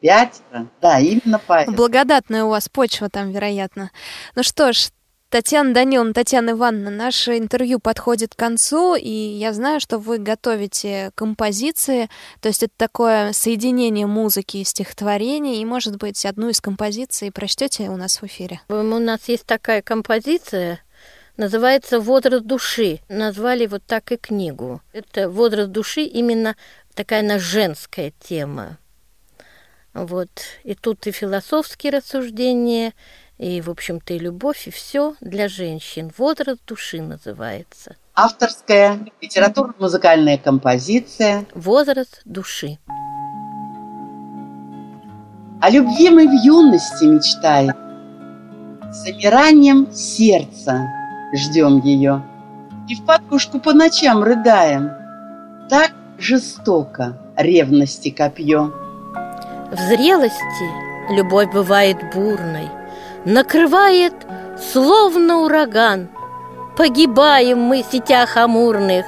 Пятеро, 0.00 0.68
да, 0.80 1.00
именно 1.00 1.40
поэтому. 1.44 1.76
Благодатная 1.76 2.44
у 2.44 2.50
вас 2.50 2.68
почва 2.68 3.08
там, 3.08 3.32
вероятно. 3.32 3.90
Ну 4.36 4.44
что 4.44 4.72
ж, 4.72 4.90
Татьяна 5.30 5.74
Даниловна, 5.74 6.14
Татьяна 6.14 6.50
Ивановна, 6.52 6.90
наше 6.90 7.36
интервью 7.36 7.80
подходит 7.80 8.34
к 8.34 8.38
концу, 8.38 8.94
и 8.94 9.10
я 9.10 9.52
знаю, 9.52 9.78
что 9.78 9.98
вы 9.98 10.16
готовите 10.16 11.10
композиции, 11.14 12.08
то 12.40 12.48
есть 12.48 12.62
это 12.62 12.72
такое 12.78 13.34
соединение 13.34 14.06
музыки 14.06 14.56
и 14.56 14.64
стихотворений, 14.64 15.60
и, 15.60 15.64
может 15.66 15.96
быть, 15.96 16.24
одну 16.24 16.48
из 16.48 16.62
композиций 16.62 17.30
прочтете 17.30 17.90
у 17.90 17.96
нас 17.98 18.22
в 18.22 18.24
эфире. 18.24 18.62
У 18.70 18.74
нас 18.74 19.28
есть 19.28 19.44
такая 19.44 19.82
композиция, 19.82 20.80
называется 21.36 22.00
«Возраст 22.00 22.44
души». 22.44 23.00
Назвали 23.10 23.66
вот 23.66 23.82
так 23.86 24.10
и 24.12 24.16
книгу. 24.16 24.80
Это 24.94 25.28
«Возраст 25.28 25.70
души» 25.70 26.04
именно 26.04 26.56
такая 26.94 27.20
на 27.20 27.38
женская 27.38 28.14
тема. 28.18 28.78
Вот. 29.92 30.30
И 30.64 30.74
тут 30.74 31.06
и 31.06 31.12
философские 31.12 31.92
рассуждения, 31.92 32.94
и, 33.38 33.60
в 33.60 33.70
общем-то, 33.70 34.14
и 34.14 34.18
любовь, 34.18 34.66
и 34.66 34.70
все 34.70 35.14
для 35.20 35.48
женщин. 35.48 36.10
Возраст 36.18 36.60
души 36.66 37.00
называется. 37.00 37.96
Авторская 38.14 38.98
литературно-музыкальная 39.20 40.38
композиция. 40.38 41.46
Возраст 41.54 42.20
души. 42.24 42.78
О 45.60 45.70
любви 45.70 46.10
мы 46.10 46.28
в 46.28 46.44
юности 46.44 47.04
мечтаем. 47.04 47.74
С 48.92 49.04
замиранием 49.04 49.92
сердца 49.92 50.88
ждем 51.34 51.80
ее. 51.80 52.24
И 52.88 52.94
в 52.94 53.04
подушку 53.04 53.60
по 53.60 53.72
ночам 53.72 54.22
рыдаем. 54.22 54.90
Так 55.68 55.92
жестоко 56.18 57.18
ревности 57.36 58.10
копье. 58.10 58.72
В 59.70 59.76
зрелости 59.76 61.12
любовь 61.12 61.52
бывает 61.52 61.98
бурной, 62.14 62.68
накрывает, 63.24 64.14
словно 64.72 65.38
ураган. 65.38 66.08
Погибаем 66.76 67.58
мы 67.58 67.82
в 67.82 67.92
сетях 67.92 68.36
амурных, 68.36 69.04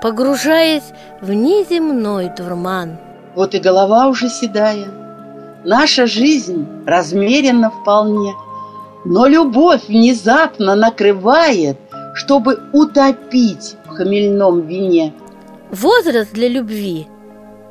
погружаясь 0.00 0.92
в 1.20 1.32
неземной 1.32 2.30
дурман. 2.36 2.98
Вот 3.34 3.54
и 3.54 3.58
голова 3.58 4.08
уже 4.08 4.28
седая, 4.28 4.86
наша 5.64 6.06
жизнь 6.06 6.66
размерена 6.86 7.70
вполне, 7.70 8.34
но 9.04 9.26
любовь 9.26 9.86
внезапно 9.88 10.74
накрывает, 10.74 11.76
чтобы 12.14 12.60
утопить 12.72 13.76
в 13.84 13.88
хмельном 13.90 14.66
вине. 14.66 15.12
Возраст 15.70 16.32
для 16.32 16.48
любви 16.48 17.08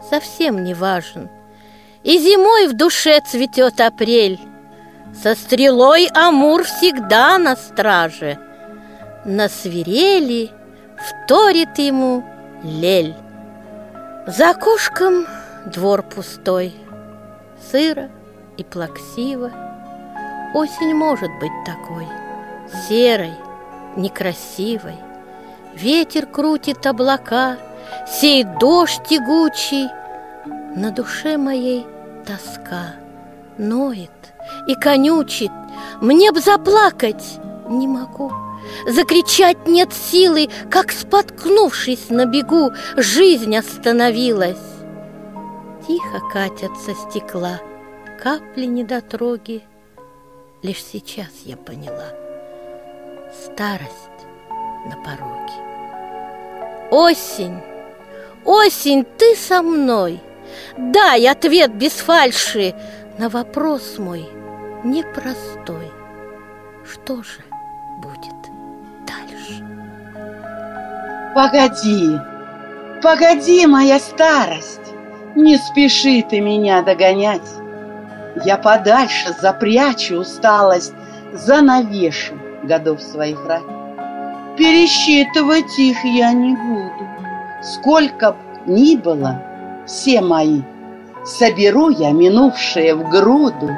совсем 0.09 0.63
не 0.63 0.73
важен, 0.73 1.29
и 2.03 2.17
зимой 2.17 2.67
в 2.67 2.73
душе 2.75 3.21
цветет 3.25 3.79
апрель, 3.79 4.39
со 5.13 5.35
стрелой 5.35 6.07
Амур 6.13 6.63
всегда 6.63 7.37
на 7.37 7.55
страже. 7.55 8.39
На 9.25 9.47
свирели 9.47 10.51
вторит 10.97 11.77
ему 11.77 12.23
лель. 12.63 13.15
За 14.25 14.51
окошком 14.51 15.25
двор 15.65 16.01
пустой, 16.01 16.73
Сыро 17.71 18.09
и 18.57 18.63
плаксиво. 18.63 19.51
Осень 20.53 20.93
может 20.93 21.31
быть 21.39 21.51
такой, 21.65 22.07
Серой, 22.87 23.33
некрасивой. 23.95 24.97
Ветер 25.73 26.25
крутит 26.25 26.85
облака, 26.85 27.57
Сеет 28.07 28.57
дождь 28.59 29.03
тягучий, 29.07 29.89
На 30.75 30.91
душе 30.91 31.37
моей 31.37 31.85
тоска 32.25 32.95
ноет 33.57 34.22
и 34.67 34.75
конючит. 34.75 35.51
Мне 36.01 36.31
б 36.31 36.39
заплакать 36.39 37.39
не 37.69 37.87
могу. 37.87 38.31
Закричать 38.87 39.67
нет 39.67 39.93
силы, 39.93 40.49
как 40.69 40.91
споткнувшись 40.91 42.09
на 42.09 42.25
бегу, 42.25 42.71
жизнь 42.95 43.55
остановилась. 43.55 44.57
Тихо 45.87 46.21
катятся 46.31 46.93
стекла, 46.93 47.59
капли 48.21 48.65
недотроги. 48.65 49.63
Лишь 50.61 50.83
сейчас 50.83 51.27
я 51.43 51.57
поняла. 51.57 52.07
Старость 53.45 53.91
на 54.85 54.95
пороге. 55.03 55.53
Осень, 56.89 57.59
осень, 58.45 59.05
ты 59.17 59.35
со 59.35 59.61
мной. 59.61 60.21
Дай 60.77 61.27
ответ 61.27 61.73
без 61.73 61.93
фальши 61.93 62.75
на 63.17 63.27
вопрос 63.27 63.97
мой 63.97 64.29
непростой. 64.83 65.91
Что 66.85 67.17
же 67.23 67.41
будет 67.97 68.35
дальше? 69.07 69.63
Погоди, 71.33 72.19
погоди, 73.01 73.65
моя 73.65 73.99
старость, 73.99 74.93
не 75.35 75.57
спеши 75.57 76.23
ты 76.29 76.41
меня 76.41 76.81
догонять. 76.81 77.49
Я 78.45 78.57
подальше 78.57 79.33
запрячу 79.41 80.17
усталость, 80.17 80.93
занавешу 81.33 82.33
годов 82.63 83.01
своих 83.01 83.45
рай. 83.45 83.61
Пересчитывать 84.57 85.79
их 85.79 86.03
я 86.03 86.33
не 86.33 86.55
буду, 86.55 87.07
сколько 87.63 88.33
б 88.33 88.37
ни 88.65 88.95
было, 88.95 89.41
все 89.85 90.21
мои– 90.21 90.61
Соберу 91.25 91.89
я 91.89 92.11
минувшее 92.11 92.95
в 92.95 93.09
груду, 93.09 93.69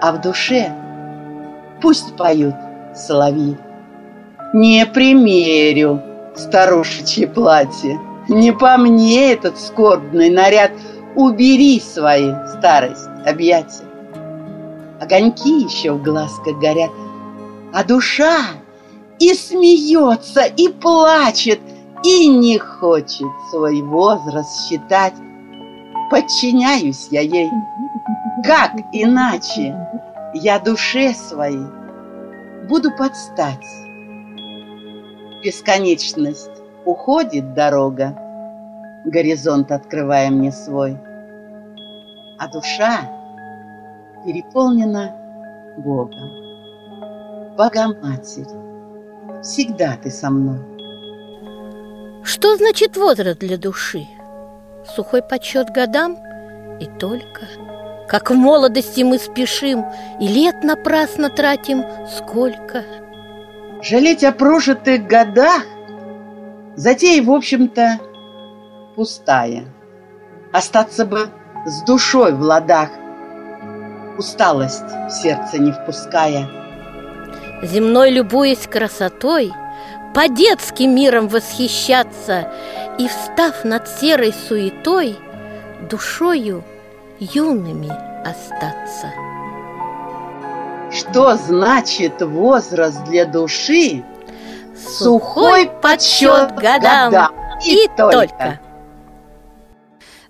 А 0.00 0.12
в 0.12 0.20
душе 0.20 0.72
пусть 1.80 2.16
поют 2.16 2.54
соловьи. 2.94 3.56
Не 4.52 4.86
примерю 4.86 6.02
старушечье 6.34 7.26
платье, 7.26 7.98
Не 8.28 8.52
по 8.52 8.76
мне 8.76 9.32
этот 9.32 9.58
скорбный 9.58 10.30
наряд, 10.30 10.72
Убери 11.14 11.80
свои 11.80 12.30
старость 12.58 13.08
объятия. 13.24 13.84
Огоньки 15.00 15.60
еще 15.62 15.92
в 15.92 16.02
глазках 16.02 16.58
горят, 16.58 16.90
А 17.72 17.84
душа 17.84 18.38
и 19.18 19.32
смеется, 19.32 20.44
и 20.44 20.68
плачет, 20.68 21.60
И 22.04 22.28
не 22.28 22.58
хочет 22.58 23.28
свой 23.50 23.80
возраст 23.80 24.68
считать, 24.68 25.14
подчиняюсь 26.10 27.08
я 27.10 27.22
ей. 27.22 27.50
Как 28.44 28.72
иначе 28.92 29.74
я 30.34 30.58
душе 30.58 31.14
своей 31.14 31.66
буду 32.68 32.90
подстать? 32.94 33.66
Бесконечность 35.42 36.50
уходит 36.84 37.54
дорога, 37.54 38.14
горизонт 39.06 39.72
открывая 39.72 40.28
мне 40.30 40.52
свой. 40.52 40.98
А 42.38 42.48
душа 42.52 43.10
переполнена 44.26 45.16
Богом. 45.78 47.56
Богоматерь, 47.56 48.44
всегда 49.42 49.96
ты 49.96 50.10
со 50.10 50.28
мной. 50.28 50.60
Что 52.22 52.54
значит 52.56 52.98
возраст 52.98 53.38
для 53.38 53.56
души? 53.56 54.06
Сухой 54.94 55.22
подсчет 55.22 55.70
годам 55.70 56.18
и 56.80 56.86
только. 56.98 57.65
Как 58.08 58.30
в 58.30 58.34
молодости 58.34 59.02
мы 59.02 59.18
спешим, 59.18 59.84
и 60.20 60.28
лет 60.28 60.62
напрасно 60.62 61.28
тратим 61.28 61.84
сколько. 62.16 62.84
Жалеть 63.82 64.24
о 64.24 64.32
прожитых 64.32 65.06
годах 65.06 65.62
Затея, 66.76 67.22
в 67.22 67.30
общем-то, 67.30 67.98
пустая. 68.94 69.64
Остаться 70.52 71.06
бы 71.06 71.28
с 71.64 71.82
душой 71.82 72.32
в 72.32 72.40
ладах, 72.42 72.90
Усталость 74.18 74.84
в 75.08 75.10
сердце 75.10 75.58
не 75.58 75.72
впуская. 75.72 76.48
Земной 77.62 78.10
любуясь 78.10 78.66
красотой, 78.66 79.52
По-детски 80.14 80.84
миром 80.84 81.28
восхищаться 81.28 82.52
И, 82.98 83.08
встав 83.08 83.64
над 83.64 83.88
серой 83.88 84.32
суетой, 84.48 85.18
Душою 85.90 86.62
юными 87.18 87.90
остаться. 88.26 89.12
Что 90.92 91.36
значит 91.36 92.22
возраст 92.22 93.04
для 93.04 93.26
души? 93.26 94.04
Сухой 94.76 95.70
подсчет 95.82 96.54
годам. 96.54 97.10
годам. 97.10 97.34
И, 97.64 97.84
и 97.84 97.88
только. 97.96 98.12
только. 98.12 98.60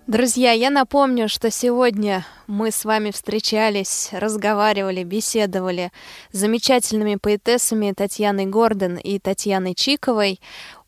Друзья, 0.07 0.53
я 0.53 0.70
напомню, 0.70 1.28
что 1.28 1.51
сегодня 1.51 2.24
мы 2.47 2.70
с 2.70 2.84
вами 2.84 3.11
встречались, 3.11 4.11
разговаривали, 4.12 5.03
беседовали 5.03 5.91
с 6.30 6.39
замечательными 6.39 7.16
поэтессами 7.16 7.93
Татьяной 7.93 8.47
Гордон 8.47 8.99
и 8.99 9.18
Татьяной 9.18 9.74
Чиковой. 9.74 10.41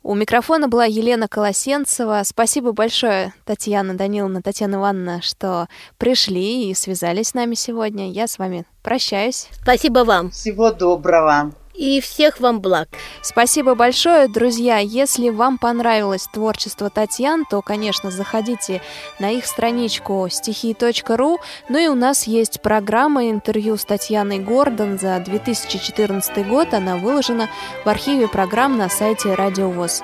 У 0.08 0.14
микрофона 0.14 0.68
была 0.68 0.86
Елена 0.86 1.28
Колосенцева. 1.28 2.22
Спасибо 2.24 2.72
большое, 2.72 3.34
Татьяна 3.44 3.92
Даниловна, 3.92 4.40
Татьяна 4.40 4.76
Ивановна, 4.76 5.20
что 5.20 5.68
пришли 5.98 6.70
и 6.70 6.74
связались 6.74 7.28
с 7.28 7.34
нами 7.34 7.52
сегодня. 7.52 8.10
Я 8.10 8.26
с 8.26 8.38
вами 8.38 8.64
прощаюсь. 8.82 9.48
Спасибо 9.62 10.04
вам. 10.04 10.30
Всего 10.30 10.70
доброго 10.70 11.52
и 11.78 12.00
всех 12.00 12.40
вам 12.40 12.60
благ. 12.60 12.88
Спасибо 13.22 13.74
большое, 13.74 14.28
друзья. 14.28 14.78
Если 14.78 15.30
вам 15.30 15.58
понравилось 15.58 16.28
творчество 16.32 16.90
Татьян, 16.90 17.44
то, 17.48 17.62
конечно, 17.62 18.10
заходите 18.10 18.82
на 19.20 19.30
их 19.30 19.46
страничку 19.46 20.26
стихи.ру. 20.28 21.38
Ну 21.68 21.78
и 21.78 21.86
у 21.86 21.94
нас 21.94 22.26
есть 22.26 22.60
программа 22.60 23.30
интервью 23.30 23.76
с 23.76 23.84
Татьяной 23.84 24.40
Гордон 24.40 24.98
за 24.98 25.18
2014 25.20 26.46
год. 26.48 26.74
Она 26.74 26.96
выложена 26.96 27.48
в 27.84 27.88
архиве 27.88 28.28
программ 28.28 28.76
на 28.76 28.88
сайте 28.88 29.34
Радио 29.34 29.70
ВОЗ. 29.70 30.02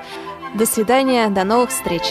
До 0.55 0.67
свидания, 0.67 1.29
до 1.29 1.43
новых 1.43 1.71
встреч! 1.71 2.03